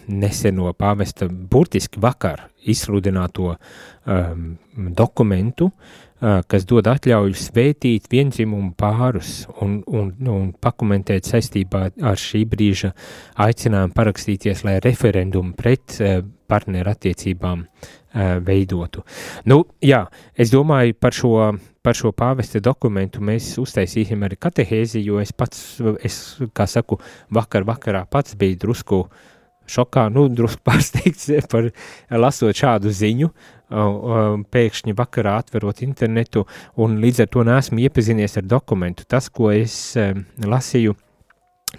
neseno 0.06 0.70
pāvesta 0.78 1.26
burtiski 1.28 2.00
vakar 2.02 2.46
izsludināto 2.62 3.56
um, 3.56 4.52
dokumentu, 4.96 5.72
kas 6.22 6.66
dod 6.68 6.86
atļauju 6.86 7.34
svētīt 7.38 8.06
vienzimumu 8.12 8.72
pārus 8.78 9.42
un, 9.64 9.80
un, 9.90 10.12
un 10.30 10.52
pakomentēt 10.54 11.26
saistībā 11.26 11.88
ar 11.98 12.20
šī 12.20 12.44
brīža 12.52 12.92
aicinājumu 13.42 13.96
parakstīties, 13.96 14.62
lai 14.66 14.78
referendumu 14.84 15.56
pret 15.58 15.98
partneru 16.52 16.92
attiecībām 16.92 17.66
veidotu. 18.44 19.02
Nu, 19.48 19.62
jā, 19.82 20.04
es 20.36 20.52
domāju 20.52 20.94
par 21.00 21.16
šo, 21.16 21.34
par 21.82 21.96
šo 21.98 22.12
pāvesta 22.14 22.60
dokumentu 22.62 23.22
mēs 23.24 23.54
uztaisīsim 23.62 24.22
arī 24.26 24.38
katehēzi, 24.38 25.02
jo 25.06 25.20
es 25.22 25.32
pats, 25.32 25.80
es, 26.04 26.22
kā 26.54 26.68
saku, 26.68 27.00
vakar 27.32 27.66
vakarā 27.68 28.04
pats 28.10 28.36
biju 28.38 28.60
drusku 28.66 29.02
šokā, 29.72 30.08
nu, 30.12 30.26
drusku 30.28 30.62
pārsteigts 30.68 31.30
par 31.50 31.70
lasot 32.10 32.56
šādu 32.58 32.92
ziņu, 32.92 33.32
pēkšņi 34.52 34.96
vakarā 34.98 35.38
atverot 35.42 35.82
internetu, 35.86 36.44
un 36.76 36.98
līdz 37.02 37.24
ar 37.24 37.32
to 37.32 37.46
neesmu 37.48 37.80
iepazinies 37.86 38.36
ar 38.40 38.46
dokumentu. 38.48 39.08
Tas, 39.08 39.30
ko 39.32 39.50
es 39.54 39.96
lasīju, 40.42 40.96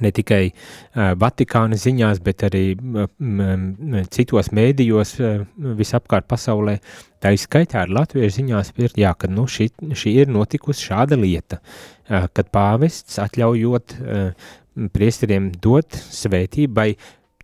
ne 0.01 0.11
tikai 0.13 0.43
uh, 0.49 1.13
Vatikāna 1.19 1.77
ziņās, 1.79 2.21
bet 2.25 2.45
arī 2.47 2.63
um, 2.77 3.67
citos 4.13 4.51
mēdījos 4.55 5.13
uh, 5.21 5.43
visapkārt 5.77 6.27
pasaulē, 6.29 6.77
tā 7.23 7.33
izskaitā 7.35 7.83
ar 7.83 7.93
latviešu 7.93 8.39
ziņās, 8.39 8.73
ir, 8.81 8.95
jā, 9.03 9.13
ka 9.17 9.29
nu, 9.31 9.45
šī, 9.49 9.69
šī 9.93 10.15
ir 10.23 10.33
notikusi 10.33 10.89
šāda 10.89 11.19
lieta, 11.19 11.61
uh, 11.61 12.27
kad 12.33 12.49
pāvests 12.53 13.19
atļaujot 13.23 13.97
uh, 13.99 14.53
priesteriem 14.93 15.51
dot 15.61 15.93
svētību 15.93 16.79
vai 16.79 16.89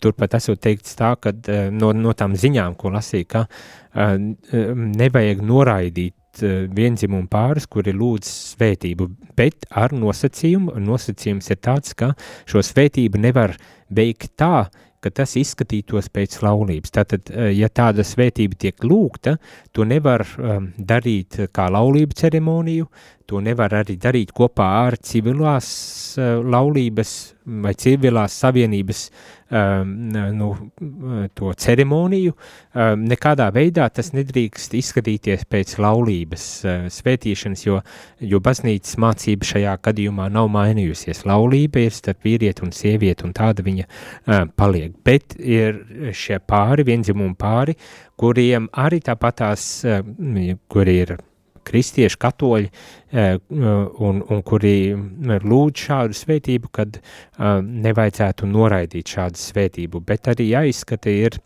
turpat 0.02 0.38
esot 0.40 0.62
teikts 0.64 0.98
tā, 1.00 1.14
ka 1.22 1.34
uh, 1.34 1.70
no, 1.74 1.92
no 1.96 2.16
tām 2.18 2.38
ziņām, 2.40 2.78
ko 2.80 2.94
lasīja, 2.96 3.30
ka 3.36 3.46
uh, 3.46 4.16
nevajag 5.04 5.44
noraidīt 5.46 6.16
vienzimumu 6.40 7.26
pāris, 7.28 7.66
kuri 7.68 7.92
lūdz 7.98 8.30
svētību, 8.54 9.08
bet 9.36 9.66
ar 9.76 9.92
nosacījumu, 9.98 10.78
nosacījums 10.80 11.50
ir 11.52 11.58
tāds, 11.60 11.96
ka 11.98 12.14
šo 12.48 12.62
svētību 12.64 13.20
nevar 13.20 13.58
veikt 13.90 14.38
tā, 14.40 14.70
ka 15.04 15.12
tas 15.16 15.36
izskatītos 15.40 16.10
pēc 16.14 16.40
laulības. 16.44 16.92
Tātad, 16.96 17.32
ja 17.56 17.70
tāda 17.72 18.04
svētība 18.06 18.58
tiek 18.60 18.84
lūgta, 18.84 19.38
to 19.76 19.86
nevar 19.88 20.26
um, 20.38 20.70
darīt 20.76 21.40
kā 21.56 21.70
laulību 21.72 22.18
ceremoniju, 22.20 22.90
to 23.30 23.40
nevar 23.46 23.78
arī 23.82 23.96
darīt 24.02 24.34
kopā 24.36 24.68
ar 24.88 25.00
civilās 25.06 25.70
uh, 26.18 26.40
laulības 26.44 27.16
vai 27.64 27.76
civilās 27.80 28.36
savienības 28.44 29.06
nu, 29.50 30.50
to 31.34 31.54
ceremoniju, 31.58 32.34
um, 32.34 33.06
nekādā 33.10 33.50
veidā 33.54 33.88
tas 33.94 34.12
nedrīkst 34.14 34.76
izskatīties 34.78 35.46
pēc 35.50 35.76
laulības 35.82 36.46
uh, 36.66 36.90
svētīšanas, 36.94 37.66
jo, 37.66 37.80
jo 38.22 38.42
baznīcas 38.46 39.00
mācība 39.02 39.50
šajā 39.50 39.78
gadījumā 39.90 40.30
nav 40.34 40.52
mainījusies. 40.54 41.24
Laulība 41.30 41.86
ir 41.86 41.96
starp 41.96 42.28
vīrieti 42.28 42.66
un 42.66 42.76
sievieti, 42.76 43.26
un 43.26 43.34
tāda 43.38 43.66
viņa 43.66 43.88
uh, 43.88 44.44
paliek. 44.56 44.94
Bet 45.06 45.38
ir 45.40 45.82
šie 46.14 46.38
pāri, 46.46 46.86
vienzimumu 46.88 47.34
pāri, 47.40 47.78
kuriem 48.20 48.70
arī 48.78 49.02
tāpatās, 49.06 49.72
uh, 49.88 50.04
kuri 50.70 51.02
ir 51.06 51.18
kristieši, 51.70 52.20
katoļi, 52.20 52.70
eh, 53.14 53.32
un, 54.10 54.22
un 54.26 54.44
kuri 54.46 54.76
lūdz 55.46 55.86
šādu 55.88 56.20
svētību, 56.20 56.72
kad 56.76 57.00
eh, 57.00 57.04
nevajadzētu 57.88 58.50
noraidīt 58.50 59.16
šādu 59.16 59.42
svētību, 59.42 60.04
bet 60.06 60.32
arī 60.34 60.52
jāizskata 60.52 61.14
ir, 61.14 61.40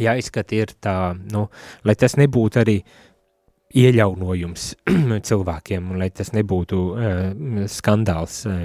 jāizskata 0.00 0.58
ir 0.58 0.76
tā, 0.80 0.98
nu, 1.34 1.48
lai 1.84 1.98
tas 1.98 2.16
nebūtu 2.20 2.62
arī 2.62 2.80
uh, 2.80 3.11
iejaunojums 3.78 4.66
cilvēkiem, 5.28 5.92
lai 5.98 6.08
tas 6.14 6.32
nebūtu 6.34 6.80
uh, 6.92 7.66
skandāls 7.70 8.42
uh, 8.48 8.58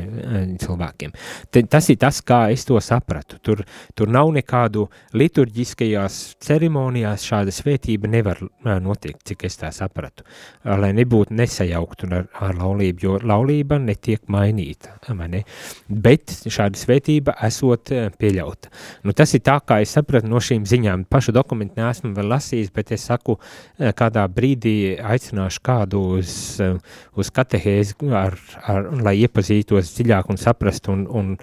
cilvēkiem. 0.60 1.14
Te, 1.52 1.64
tas 1.70 1.88
ir 1.92 2.00
tas, 2.02 2.20
kā 2.26 2.48
es 2.54 2.66
to 2.68 2.80
sapratu. 2.84 3.40
Tur, 3.44 3.64
tur 3.98 4.12
nav 4.12 4.32
nekādu 4.36 4.88
liturģiskajās 5.18 6.20
ceremonijās 6.44 7.26
šāda 7.28 7.54
svētība 7.56 8.12
nevar 8.12 8.42
uh, 8.44 8.76
notiekt, 8.84 9.24
cik 9.32 9.48
es 9.48 9.60
tā 9.62 9.72
sapratu, 9.76 10.26
uh, 10.28 10.76
lai 10.82 10.92
nebūtu 10.98 11.36
nesajauktu 11.38 12.12
ar, 12.12 12.28
ar 12.50 12.60
laulību, 12.60 13.06
jo 13.08 13.18
laulība 13.24 13.80
netiek 13.82 14.28
mainīta, 14.32 14.98
ne? 15.28 15.44
bet 15.88 16.36
šāda 16.44 16.80
svētība 16.80 17.38
esot 17.48 17.94
uh, 17.96 18.10
pieļauta. 18.20 18.74
Nu, 19.08 19.16
tas 19.18 19.34
ir 19.38 19.46
tā, 19.48 19.60
kā 19.64 19.80
es 19.84 19.96
sapratu 19.96 20.30
no 20.30 20.42
šīm 20.44 20.68
ziņām. 20.68 21.08
Pašu 21.12 21.34
dokumentu 21.36 21.80
neesmu 21.80 22.14
vēl 22.18 22.32
lasījis, 22.36 22.74
bet 22.76 22.92
es 22.96 23.08
saku, 23.08 23.38
uh, 23.40 23.92
kādā 23.98 24.28
brīdī 24.32 24.97
aicināšu 25.04 25.62
kādu 25.66 26.02
uz, 26.18 26.32
eh, 26.64 26.78
uz 27.18 27.32
katehēzi, 27.34 27.98
ar, 28.16 28.38
ar, 28.68 28.90
lai 29.06 29.18
iepazītos 29.24 29.94
dziļāk 29.96 30.32
un 30.34 30.42
saprastu 30.42 30.94
un, 30.94 31.06
un, 31.08 31.34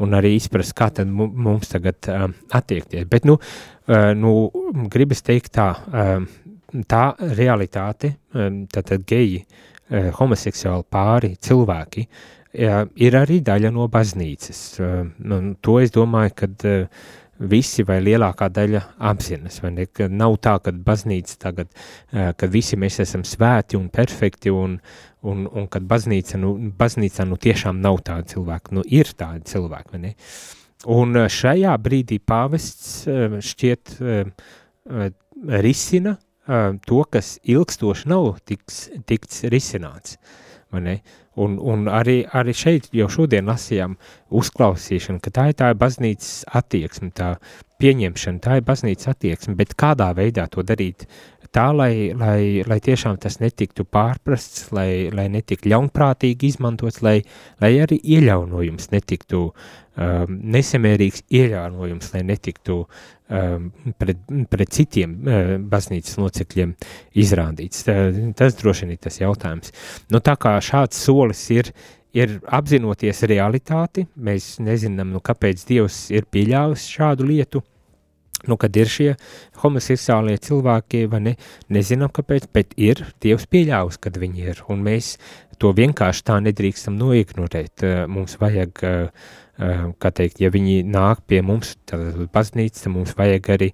un 0.00 0.18
arī 0.18 0.34
izprast, 0.38 0.74
kā 0.78 0.90
tad 0.94 1.10
mums 1.10 1.72
tagad 1.72 2.10
um, 2.10 2.34
attiekties. 2.56 3.06
Bet, 3.10 3.28
nu, 3.28 3.36
uh, 3.36 4.10
nu, 4.16 4.34
gribas 4.92 5.24
teikt 5.26 5.54
tā, 5.58 5.70
um, 5.92 6.28
tā 6.88 7.04
realitāte, 7.36 8.14
um, 8.34 8.64
tātad 8.70 9.06
geji, 9.08 9.44
uh, 9.44 10.10
homoseksuāli 10.18 10.86
pāri 10.90 11.34
cilvēki, 11.36 12.06
uh, 12.08 12.84
ir 12.96 13.18
arī 13.20 13.40
daļa 13.46 13.72
no 13.76 13.88
baznīcas. 13.92 14.62
Uh, 14.80 15.50
to 15.60 15.80
es 15.82 15.92
domāju, 15.94 16.36
kad 16.44 16.68
uh, 16.68 17.08
visi 17.40 17.84
vai 17.86 17.98
lielākā 18.04 18.48
daļa 18.52 18.82
apzinas, 19.10 19.60
nav 20.10 20.36
tā, 20.44 20.56
ka 20.60 20.72
baznīca 20.72 21.36
tagad, 21.40 21.70
ka 22.10 22.48
visi 22.50 22.76
mēs 22.76 23.00
esam 23.00 23.24
svēti 23.24 23.78
un 23.78 23.88
perfekti 23.88 24.52
un, 24.52 24.78
un, 25.22 25.46
un 25.46 25.68
kad 25.72 25.86
baznīca, 25.88 26.38
nu, 26.40 26.54
baznīca, 26.78 27.24
nu, 27.28 27.38
tiešām 27.40 27.80
nav 27.80 28.02
tāda 28.04 28.28
cilvēka, 28.34 28.74
nu, 28.76 28.84
ir 28.86 29.12
tādi 29.16 29.48
cilvēki, 29.52 29.94
vai 29.94 30.02
ne, 30.04 30.14
un 30.92 31.22
šajā 31.28 31.76
brīdī 31.80 32.20
pāvests 32.20 33.06
šķiet 33.50 33.96
risina 35.64 36.16
to, 36.86 37.02
kas 37.12 37.38
ilgstoši 37.48 38.08
nav 38.10 38.32
tiks, 38.48 38.88
tikts 39.08 39.44
risināts, 39.52 40.16
Un, 41.40 41.56
un 41.58 41.88
arī, 41.88 42.20
arī 42.36 42.54
šeit 42.56 42.88
jau 42.94 43.08
šodien 43.10 43.48
lasījām 43.48 43.96
uzklausīšanu, 44.30 45.20
ka 45.24 45.32
tā 45.34 45.48
ir 45.50 45.58
tā 45.58 45.70
baznīcas 45.78 46.44
attieksme, 46.58 47.10
tā 47.16 47.36
pieņemšana, 47.80 48.42
tā 48.44 48.58
ir 48.60 48.66
baznīcas 48.66 49.12
attieksme, 49.14 49.56
bet 49.58 49.76
kādā 49.78 50.10
veidā 50.16 50.46
to 50.52 50.64
darīt? 50.66 51.06
Tā, 51.50 51.72
lai, 51.74 52.12
lai, 52.14 52.62
lai 52.62 52.78
tiešām 52.78 53.16
tas 53.18 53.40
netiktu 53.42 53.82
pārprasts, 53.82 54.68
lai, 54.70 55.10
lai 55.10 55.26
netiktu 55.34 55.72
ļaunprātīgi 55.72 56.52
izmantots, 56.52 57.00
lai, 57.02 57.16
lai 57.62 57.72
arī 57.82 57.98
ieļaunojums 58.14 58.92
netiktu 58.92 59.40
um, 59.48 60.36
nesamērīgs 60.54 61.24
ieļaunojums, 61.26 62.12
lai 62.14 62.22
netiktu 62.28 62.84
um, 62.84 62.90
pret, 64.00 64.20
pret 64.50 64.74
citiem 64.74 65.14
uh, 65.22 65.54
baznīcas 65.70 66.18
locekļiem 66.20 66.74
izrādīts. 67.22 67.86
Tas 68.38 68.58
droši 68.58 68.86
vien 68.86 68.96
ir 68.96 69.02
tas 69.06 69.20
jautājums. 69.20 69.74
Nu, 70.10 70.22
tā 70.24 70.36
kā 70.40 70.56
šāds 70.64 70.98
solis 70.98 71.42
ir, 71.54 71.72
ir 72.16 72.38
apzinoties 72.50 73.22
realitāti, 73.30 74.06
mēs 74.16 74.56
nezinām, 74.62 75.12
nu, 75.14 75.22
kāpēc 75.24 75.62
Dievs 75.68 76.08
ir 76.14 76.26
pieļāvis 76.30 76.88
šādu 76.90 77.28
lietu, 77.30 77.62
nu, 78.48 78.56
kad 78.60 78.76
ir 78.76 78.90
šie 78.90 79.10
homoseksuālie 79.60 80.38
cilvēki, 80.42 81.04
vai 81.10 81.20
ne, 81.24 81.36
nezinām 81.72 82.12
kāpēc, 82.14 82.48
bet 82.54 82.74
ir 82.80 83.02
Dievs 83.22 83.48
pieļāvis, 83.50 84.00
kad 84.02 84.18
viņi 84.20 84.50
ir, 84.52 84.62
un 84.72 84.84
mēs 84.86 85.16
to 85.60 85.72
vienkārši 85.76 86.26
tā 86.26 86.38
nedrīkstam 86.44 86.96
noignorēt. 87.00 87.84
Eh, 87.84 88.04
mums 88.08 88.38
vajag, 88.40 88.84
eh, 88.84 89.08
eh, 89.58 89.82
kā 90.00 90.12
teikt, 90.12 90.40
ja 90.40 90.50
viņi 90.50 90.84
nāk 90.84 91.26
pie 91.26 91.42
mums, 91.42 91.76
tad 91.86 92.28
baznīca, 92.32 92.88
mums 92.88 93.14
vajag 93.14 93.52
arī 93.56 93.72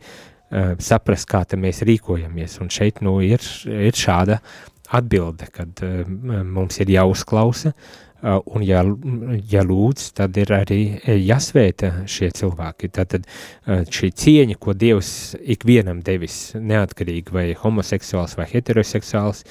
saprast, 0.78 1.26
kā 1.26 1.42
mēs 1.58 1.82
rīkojamies, 1.82 2.60
un 2.62 2.68
šeit, 2.70 3.00
nu, 3.02 3.18
ir, 3.18 3.42
ir 3.66 3.92
šāda 3.98 4.38
atbilde, 4.94 5.48
kad 5.50 5.82
mums 6.46 6.78
ir 6.78 6.86
jāuzklausa, 6.86 7.72
Uh, 7.74 8.05
un 8.22 8.64
ja, 8.64 8.82
ja 9.50 9.64
lūdz, 9.66 10.10
tad 10.16 10.36
ir 10.40 10.52
arī 10.56 10.80
jāsvēta 11.06 11.92
šie 12.10 12.30
cilvēki. 12.36 12.92
Tātad 12.96 13.26
uh, 13.26 13.82
šī 13.84 14.12
cieņa, 14.22 14.58
ko 14.60 14.76
Dievs 14.76 15.10
ikvienam 15.42 16.00
devis, 16.06 16.54
neatkarīgi 16.56 17.34
vai 17.34 17.48
homoseksuāls 17.58 18.38
vai 18.38 18.48
heteroseksuāls, 18.52 19.44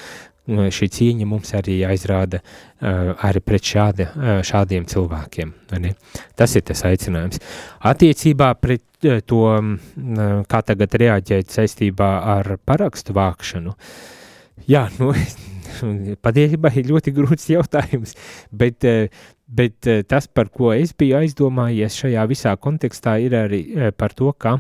šī 0.46 0.88
cieņa 0.94 1.26
mums 1.26 1.54
arī 1.58 1.80
jāizrāda 1.80 2.42
arī 2.80 3.42
pret 3.42 3.66
šāda, 3.66 4.08
šādiem 4.46 4.86
cilvēkiem. 4.90 5.54
Ne? 5.82 5.96
Tas 6.38 6.54
ir 6.56 6.66
tas 6.68 6.84
aicinājums. 6.86 7.42
Attiecībā 7.82 8.52
pret 8.62 8.84
to, 9.26 9.42
mm, 9.58 10.46
kā 10.50 10.62
tagad 10.66 10.94
reaģēt 11.02 11.50
saistībā 11.54 12.12
ar 12.36 12.58
parakstu 12.66 13.16
vākšanu, 13.18 13.76
jā, 14.70 14.88
nu, 15.00 15.14
patiesībā 16.26 16.72
ir 16.76 16.90
ļoti 16.92 17.14
grūts 17.16 17.50
jautājums, 17.52 18.16
bet, 18.52 18.86
eh, 18.88 19.10
bet 19.48 19.90
eh, 19.90 20.04
tas, 20.08 20.28
par 20.28 20.50
ko 20.54 20.74
es 20.76 20.94
biju 20.98 21.20
aizdomājies 21.22 22.00
šajā 22.02 22.26
visā 22.32 22.56
kontekstā, 22.58 23.18
ir 23.24 23.38
arī 23.46 23.62
eh, 23.74 23.92
par 23.96 24.16
to, 24.18 24.32
ka 24.38 24.60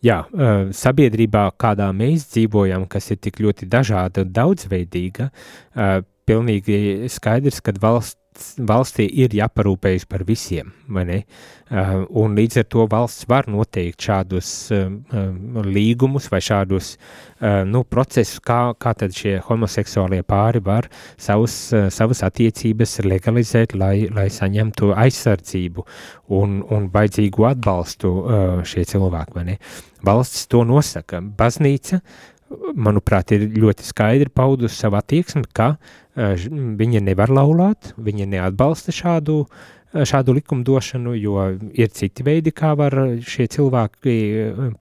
jā, 0.00 0.14
sabiedrībā, 0.72 1.42
kādā 1.60 1.90
mēs 1.92 2.22
dzīvojam, 2.32 2.86
kas 2.88 3.10
ir 3.12 3.18
tik 3.20 3.36
ļoti 3.44 3.68
dažāda 3.68 4.22
un 4.24 4.30
daudzveidīga, 4.32 5.26
pilnīgi 6.24 6.78
skaidrs, 7.12 7.60
ka 7.60 7.74
valsts 7.82 8.23
valstī 8.58 9.06
ir 9.22 9.34
jāparūpējas 9.34 10.06
par 10.10 10.24
visiem, 10.26 10.72
vai 10.88 11.04
ne? 11.08 11.18
Uh, 11.74 12.02
un 12.20 12.34
līdz 12.36 12.58
ar 12.60 12.66
to 12.70 12.84
valsts 12.92 13.24
var 13.30 13.46
noteikt 13.48 14.04
šādus 14.04 14.48
uh, 14.74 14.90
līgumus 15.64 16.28
vai 16.30 16.42
šādus 16.44 16.90
uh, 16.94 17.62
nu, 17.64 17.80
procesus, 17.88 18.42
kā, 18.44 18.74
kā 18.78 18.92
tad 19.00 19.16
šie 19.16 19.38
homoseksuālie 19.46 20.20
pāri 20.28 20.60
var 20.64 20.90
savus, 21.16 21.56
uh, 21.72 21.88
savas 21.94 22.20
attiecības 22.26 22.98
legalizēt, 23.06 23.74
lai, 23.80 24.10
lai 24.12 24.28
saņemtu 24.30 24.92
aizsardzību 24.92 25.86
un, 26.36 26.60
un 26.68 26.90
baidzīgu 26.92 27.48
atbalstu 27.54 28.12
uh, 28.12 28.44
šie 28.66 28.84
cilvēki, 28.92 29.38
vai 29.38 29.48
ne? 29.54 29.58
Valsts 30.04 30.44
to 30.52 30.66
nosaka. 30.68 31.22
Baznīca 31.24 32.02
manuprāt, 32.74 33.32
ir 33.34 33.46
ļoti 33.56 33.86
skaidri 33.86 34.32
paudusi 34.32 34.76
savu 34.76 34.98
attieksmi, 35.00 35.46
ka 35.56 35.74
uh, 35.76 36.34
viņa 36.80 37.04
nevar 37.04 37.32
laulāt, 37.32 37.94
viņa 37.96 38.28
neatbalsta 38.34 38.94
šādu, 38.94 39.40
uh, 39.44 40.02
šādu 40.06 40.36
likumdošanu, 40.38 41.14
jo 41.18 41.46
ir 41.72 41.94
citi 41.94 42.26
veidi, 42.26 42.54
kā 42.54 42.74
var 42.78 42.96
šie 43.24 43.48
cilvēki 43.54 44.18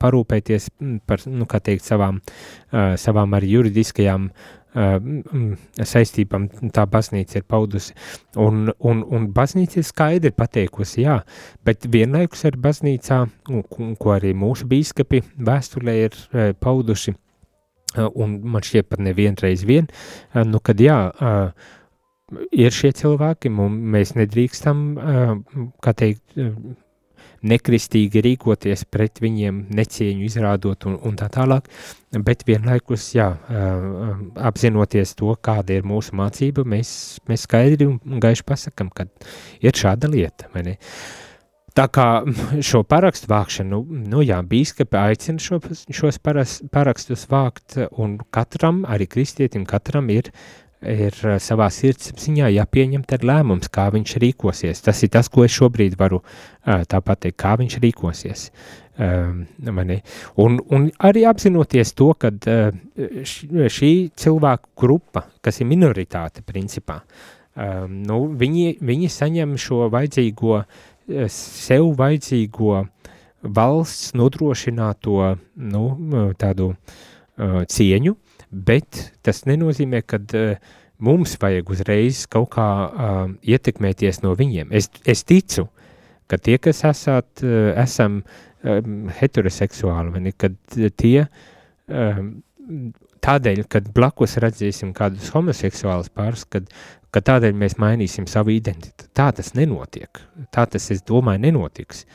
parūpēties 0.01 0.73
par, 1.07 1.23
nu, 1.29 1.47
kā 1.49 1.61
teikt, 1.63 1.87
savām, 1.87 2.19
uh, 2.19 2.93
savām 2.99 3.39
arī 3.39 3.55
juridiskajām 3.57 4.29
saistībām 4.73 6.47
tā 6.73 6.87
baznīca 6.89 7.37
ir 7.37 7.43
paudusi. 7.45 7.93
Un, 8.41 8.71
un, 8.81 9.03
un 9.05 9.27
baznīca 9.29 9.77
ir 9.77 9.85
skaidri 9.85 10.33
pateikusi, 10.33 11.03
jā, 11.03 11.19
bet 11.61 11.85
vienlaikus 11.93 12.41
ar 12.49 12.57
baznīcā, 12.57 13.19
ko 14.01 14.15
arī 14.15 14.33
mūsu 14.33 14.65
bīskapi 14.71 15.21
vēstulē 15.45 15.95
ir 16.07 16.17
pauduši, 16.57 17.13
Eh, 17.13 17.22
un 17.97 18.37
man 18.53 18.65
šķiet 18.65 18.89
pat 18.91 19.01
nevienreiz 19.03 19.65
vien, 19.67 19.89
eh, 20.33 20.43
nu, 20.47 20.61
kad 20.63 20.81
jā, 20.81 20.99
eh, 21.13 21.73
ir 22.51 22.73
šie 22.73 22.93
cilvēki, 22.97 23.51
mēs 23.53 24.15
nedrīkstam, 24.17 24.79
kā 25.83 25.91
teikt, 25.93 26.33
nekristīgi 27.43 28.23
rīkoties 28.23 28.85
pret 28.89 29.19
viņiem, 29.21 29.67
necieņu 29.69 30.25
izrādot 30.25 30.87
un, 30.89 30.95
un 31.03 31.17
tā 31.19 31.27
tālāk, 31.29 31.67
bet 32.25 32.45
vienlaikus, 32.47 33.11
jā, 33.13 33.27
apzinoties 34.49 35.13
to, 35.19 35.35
kāda 35.45 35.77
ir 35.77 35.85
mūsu 35.85 36.15
mācība, 36.17 36.65
mēs, 36.65 37.19
mēs 37.29 37.45
skaidri 37.45 37.91
un 37.91 38.23
gaiši 38.23 38.47
pasakam, 38.47 38.89
ka 38.89 39.05
ir 39.61 39.77
šāda 39.77 40.09
lieta, 40.09 40.49
vai 40.55 40.63
ne? 40.71 40.79
Uh, 40.79 41.22
Tā 41.73 41.87
kā 41.89 42.07
šo 42.61 42.83
parakstu 42.85 43.31
vākšanu, 43.31 43.79
nu 44.11 44.21
jā, 44.21 44.37
bīskapi 44.45 44.97
aicina 44.99 45.41
šo, 45.41 45.57
šos 45.89 46.19
paras, 46.21 46.59
parakstus 46.73 47.25
vākt, 47.31 47.79
un 47.97 48.19
katram, 48.33 48.83
arī 48.85 49.07
kristietim, 49.09 49.65
katram 49.65 50.11
ir, 50.13 50.29
ir 50.85 51.17
savā 51.41 51.71
sirdsapziņā 51.73 52.51
jāpieņem 52.53 53.07
tad 53.09 53.25
lēmums, 53.25 53.71
kā 53.73 53.87
viņš 53.95 54.15
rīkosies. 54.21 54.83
Tas 54.85 55.01
ir 55.01 55.13
tas, 55.17 55.31
ko 55.33 55.47
es 55.47 55.57
šobrīd 55.57 55.97
varu 55.97 56.21
tā 56.61 57.01
pateikt, 57.01 57.39
kā 57.41 57.55
viņš 57.57 57.79
rīkosies. 57.81 58.45
Un, 59.01 60.61
un 60.77 60.89
arī 61.09 61.25
apzinoties 61.25 61.97
to, 61.97 62.13
ka 62.13 62.35
šī 63.33 63.93
cilvēku 64.13 64.75
grupa, 64.77 65.25
kas 65.41 65.63
ir 65.63 65.73
minoritāte 65.73 66.45
principā, 66.45 67.01
nu, 67.89 68.23
viņi, 68.37 68.77
viņi 68.81 69.09
saņem 69.13 69.57
šo 69.61 69.87
vajadzīgo 69.93 70.55
uh, 70.59 70.81
sev 71.31 71.89
vajadzīgo 71.99 72.83
valsts 73.43 74.13
nodrošināto 74.15 75.17
nu, 75.55 75.83
tādu 76.39 76.71
uh, 76.73 77.63
cieņu, 77.67 78.15
bet 78.51 79.01
tas 79.25 79.43
nenozīmē, 79.49 80.03
ka 80.07 80.21
uh, 80.21 80.55
mums 81.03 81.35
vajag 81.41 81.73
uzreiz 81.75 82.23
kaut 82.31 82.53
kā 82.55 82.67
uh, 82.87 83.21
ietekmēties 83.43 84.21
no 84.23 84.33
viņiem. 84.39 84.71
Es, 84.71 84.89
es 85.03 85.25
ticu, 85.27 85.67
ka 86.31 86.39
tie, 86.39 86.57
kas 86.61 86.83
esat, 86.87 87.43
uh, 87.43 87.73
esam 87.83 88.21
um, 88.21 89.11
heteroseksuāli, 89.19 90.23
ne, 90.23 90.35
kad 90.39 90.55
tie 90.99 91.25
um, 91.87 92.35
tādēļ, 93.23 93.65
kad 93.71 93.87
blakus 93.95 94.37
redzēsim 94.41 94.93
kādus 94.95 95.31
homoseksuālus 95.35 96.11
pārus, 96.13 96.45
kad 96.47 96.69
ka 97.13 97.21
tādēļ 97.21 97.57
mēs 97.57 97.77
mainīsim 97.81 98.27
savu 98.29 98.55
identitāti. 98.55 99.09
Tā 99.13 99.29
tas 99.35 99.53
nenotiek. 99.57 100.21
Tā 100.53 100.65
tas, 100.69 100.89
es 100.93 101.03
domāju, 101.05 101.43
nenotiks. 101.45 102.05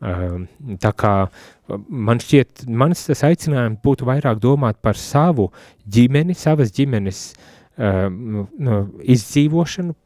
Ehm, 0.00 0.46
tā 0.82 0.92
kā 0.96 1.14
man 1.88 2.20
šķiet, 2.22 2.66
mans 2.66 3.06
tas 3.10 3.24
aicinājums 3.28 3.82
būtu 3.84 4.08
vairāk 4.08 4.40
domāt 4.42 4.80
par 4.82 4.98
savu 4.98 5.50
ģimeni, 5.86 6.34
savas 6.34 6.72
ģimenes 6.76 7.24
ehm, 7.78 8.46
izdzīvošanu, 9.16 9.96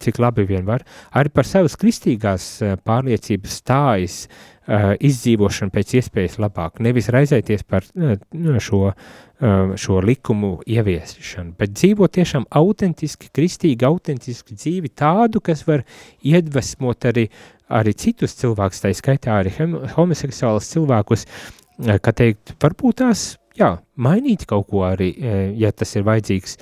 cik 0.00 0.18
labi 0.18 0.46
vien 0.48 0.64
var, 0.66 0.82
arī 1.12 1.30
par 1.34 1.46
savas 1.46 1.76
kristīgās 1.78 2.46
eh, 2.62 2.74
pārliecības 2.80 3.58
stājas 3.60 4.16
uh, 4.24 4.94
izdzīvošanu 4.98 5.74
pēc 5.74 5.94
iespējas 6.00 6.38
labāk. 6.42 6.80
Nevis 6.84 7.10
raizēties 7.12 7.62
par 7.68 7.84
uh, 7.94 8.16
šo, 8.64 8.94
šo 9.80 9.98
likumu 10.00 10.54
ieviešanu, 10.70 11.54
bet 11.58 11.74
dzīvot 11.76 12.14
tiešām 12.16 12.46
autentiski, 12.60 13.28
kristīgi, 13.34 13.84
autentiski 13.84 14.56
dzīvi 14.56 14.92
tādu, 14.96 15.42
kas 15.44 15.66
var 15.68 15.84
iedvesmot 16.24 17.08
arī, 17.10 17.26
arī 17.68 17.94
citus 17.98 18.36
cilvēkus, 18.40 18.84
tā 18.84 18.92
skaitā 18.96 19.40
arī 19.42 19.52
homoseksuālus 19.98 20.70
cilvēkus, 20.72 21.26
uh, 21.26 21.98
ka 22.00 22.14
teikt, 22.16 22.54
varbūt 22.62 23.02
tās 23.02 23.26
jā, 23.58 23.74
mainīt 23.96 24.46
kaut 24.50 24.68
ko 24.70 24.84
arī, 24.86 25.10
ja 25.58 25.70
tas 25.72 25.94
ir 25.94 26.06
vajadzīgs 26.06 26.56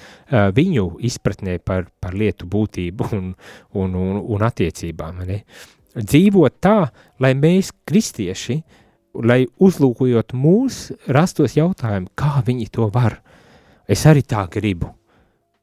viņu 0.56 0.88
izpratnē 1.08 1.58
par, 1.64 1.86
par 2.00 2.16
lietu 2.18 2.48
būtību 2.50 3.12
un, 3.16 3.30
un, 3.78 3.94
un, 3.94 4.18
un 4.20 4.44
attiecībām. 4.48 5.22
Ne? 5.28 5.42
dzīvot 5.92 6.60
tā, 6.62 6.76
lai 7.20 7.34
mēs, 7.36 7.72
kristieši, 7.88 8.62
lai 9.14 9.44
uzlūkojot 9.60 10.32
mūs, 10.32 10.92
rastos 11.12 11.56
jautājumi, 11.58 12.08
kā 12.16 12.42
viņi 12.46 12.70
to 12.72 12.88
var. 12.92 13.18
Es 13.88 14.06
arī 14.06 14.22
tā 14.22 14.46
gribu. 14.50 14.94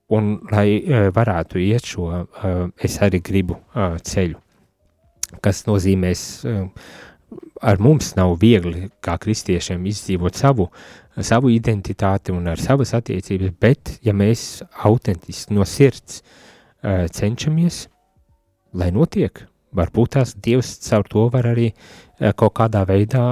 un 0.10 0.40
lai 0.50 0.82
varētu 1.14 1.60
iet 1.62 1.86
šo, 1.86 2.08
es 2.82 2.98
arī 3.06 3.22
gribu 3.22 3.60
ceļu, 4.02 4.40
kas 5.46 5.64
nozīmēs, 5.68 6.24
ar 7.62 7.82
mums 7.84 8.16
nav 8.18 8.34
viegli 8.42 8.88
kā 9.06 9.20
kristiešiem 9.22 9.86
izdzīvot 9.92 10.40
savu, 10.40 10.70
savu 11.22 11.52
identitāti 11.54 12.34
un 12.34 12.50
ar 12.50 12.62
savas 12.62 12.96
attiecības, 12.98 13.54
bet 13.62 13.94
ja 14.06 14.16
mēs 14.18 14.64
autentiski 14.82 15.54
no 15.54 15.68
sirds 15.68 16.24
cenšamies, 16.82 17.86
lai 18.74 18.90
notiek, 18.96 19.44
varbūt 19.76 20.16
tās 20.18 20.34
Dievs 20.36 20.78
caur 20.88 21.08
to 21.10 21.28
var 21.34 21.52
arī 21.52 21.72
kaut 22.40 22.56
kādā 22.60 22.84
veidā 22.88 23.26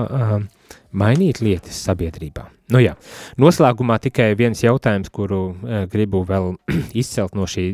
mainīt 0.98 1.42
lietas 1.44 1.80
sabiedrībā. 1.88 2.46
Nu 2.72 2.82
jā, 2.84 2.94
noslēgumā 3.40 3.96
tikai 4.04 4.34
viens 4.36 4.60
jautājums, 4.64 5.12
kuru 5.14 5.42
uh, 5.52 5.86
gribu 5.92 6.24
vēl 6.28 6.56
izcelt 7.02 7.36
no 7.36 7.48
šī 7.48 7.68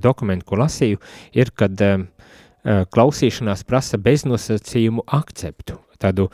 dokumenta, 0.00 0.46
ko 0.48 0.60
lasīju, 0.62 1.00
ir, 1.36 1.52
kad 1.56 1.80
klausīšanās 2.60 3.62
prasa 3.64 3.96
beznosacījumu 3.96 5.06
akceptu, 5.16 5.78
tādu 5.96 6.26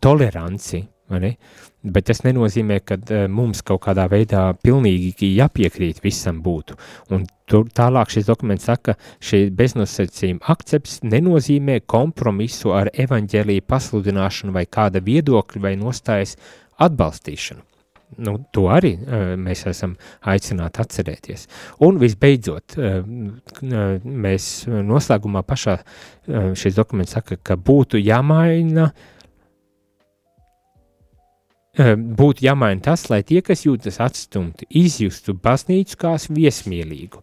toleranci, 0.00 0.86
bet 1.08 2.08
tas 2.10 2.22
nenozīmē, 2.26 2.80
ka 2.84 2.98
uh, 2.98 3.24
mums 3.32 3.62
kaut 3.66 3.82
kādā 3.86 4.08
veidā 4.10 4.50
pilnīgi 4.62 5.32
jāpiekrīt 5.38 6.02
visam 6.04 6.42
būtu. 6.44 6.76
Un 7.14 7.24
tur 7.48 7.68
tālāk 7.74 8.12
šis 8.12 8.28
dokuments 8.28 8.68
saka, 8.68 8.96
šī 9.24 9.48
beznosacījuma 9.56 10.44
akcepts 10.54 11.00
nenozīmē 11.06 11.80
kompromisu 11.86 12.74
ar 12.76 12.92
evaņģēlīju 12.92 13.66
pasludināšanu 13.68 14.54
vai 14.56 14.66
kāda 14.66 15.02
viedokļa 15.04 15.64
vai 15.64 15.74
nostājas 15.80 16.36
atbalstīšanu. 16.78 17.64
Nu, 18.24 18.38
to 18.56 18.64
arī 18.72 18.94
uh, 18.96 19.34
mēs 19.36 19.66
esam 19.68 19.92
aicināti 20.32 20.80
atcerēties. 20.80 21.44
Un 21.84 21.98
visbeidzot, 22.00 22.78
uh, 22.80 23.02
mēs 24.24 24.46
noslēgumā 24.66 25.44
pašā 25.44 25.76
uh, 25.76 26.48
šis 26.56 26.78
dokuments 26.78 27.12
saka, 27.18 27.36
ka 27.36 27.58
būtu 27.60 28.00
jāmaina 28.00 28.88
būtu 31.78 32.46
jāmaina 32.46 32.82
tas, 32.90 33.06
lai 33.10 33.22
tie, 33.22 33.40
kas 33.44 33.64
jūtas 33.66 34.00
atstumti, 34.02 34.66
izjustu 34.70 35.34
baznīcu 35.34 35.98
kā 36.00 36.16
viesmīlīgu. 36.18 37.22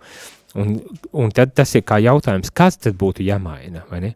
Un, 0.55 0.77
un 1.11 1.33
tad 1.35 1.51
tas 1.55 1.75
ir 1.75 1.83
kā 1.83 1.99
jautājums, 1.99 2.53
kas 2.55 2.79
tad 2.79 2.95
būtu 2.99 3.25
jāmaina, 3.25 3.83
vai 3.89 4.05
ne? 4.05 4.13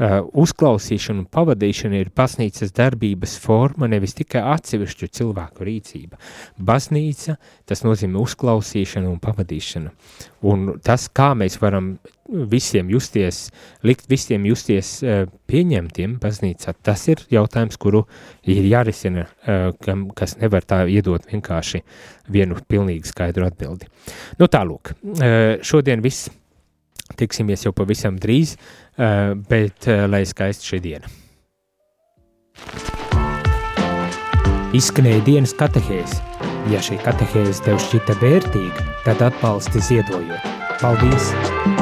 Uh, 0.00 0.22
uzklausīšana 0.40 1.20
un 1.20 1.26
pavadīšana 1.28 1.98
ir 2.00 2.08
baznīcas 2.16 2.72
darbības 2.72 3.34
forma, 3.42 3.84
nevis 3.84 4.16
tikai 4.16 4.40
atsevišķu 4.54 5.08
cilvēku 5.18 5.66
rīcība. 5.68 6.16
Baznīca, 6.56 7.34
tas 7.68 7.84
nozīmē 7.84 8.16
uzklausīšana 8.22 9.10
un 9.10 9.18
pavadīšana. 9.20 9.92
Un 10.48 10.64
tas, 10.80 11.04
kā 11.12 11.34
mēs 11.36 11.60
varam 11.60 11.98
visiem 12.50 12.90
justies, 12.92 13.48
likt 13.86 14.08
visiem 14.10 14.44
justies 14.48 14.96
uh, 15.04 15.24
pieņemtiem 15.50 16.18
baznīcā, 16.22 16.74
tas 16.86 17.06
ir 17.10 17.22
jautājums, 17.32 17.78
kuru 17.80 18.04
ir 18.48 18.66
jārisina, 18.70 19.26
kam, 19.82 20.08
kas 20.16 20.36
nevar 20.40 20.64
tā 20.66 20.84
iedot 20.88 21.24
vienkārši 21.30 21.82
vienu 22.30 22.58
pilnīgi 22.70 23.10
skaidru 23.10 23.48
atbildi. 23.48 23.88
Nu 24.38 24.46
tālūk, 24.50 24.94
šodien 25.66 26.04
viss 26.04 26.30
Tiksimies 27.18 27.64
jau 27.66 27.72
pavisam 27.74 28.18
drīz, 28.20 28.54
eh, 28.98 29.34
bet 29.48 29.88
eh, 29.88 30.06
lai 30.06 30.22
skaisti 30.28 30.72
šī 30.72 30.80
diena. 30.84 31.10
Izskanēja 34.76 35.24
dienas 35.26 35.54
katehēs. 35.58 36.20
Ja 36.70 36.82
šī 36.84 37.00
katehēze 37.02 37.66
tev 37.66 37.80
šķita 37.82 38.18
vērtīga, 38.22 38.88
tad 39.06 39.24
atbalsti 39.30 39.82
ziedojot. 39.90 40.50
Paldies! 40.80 41.79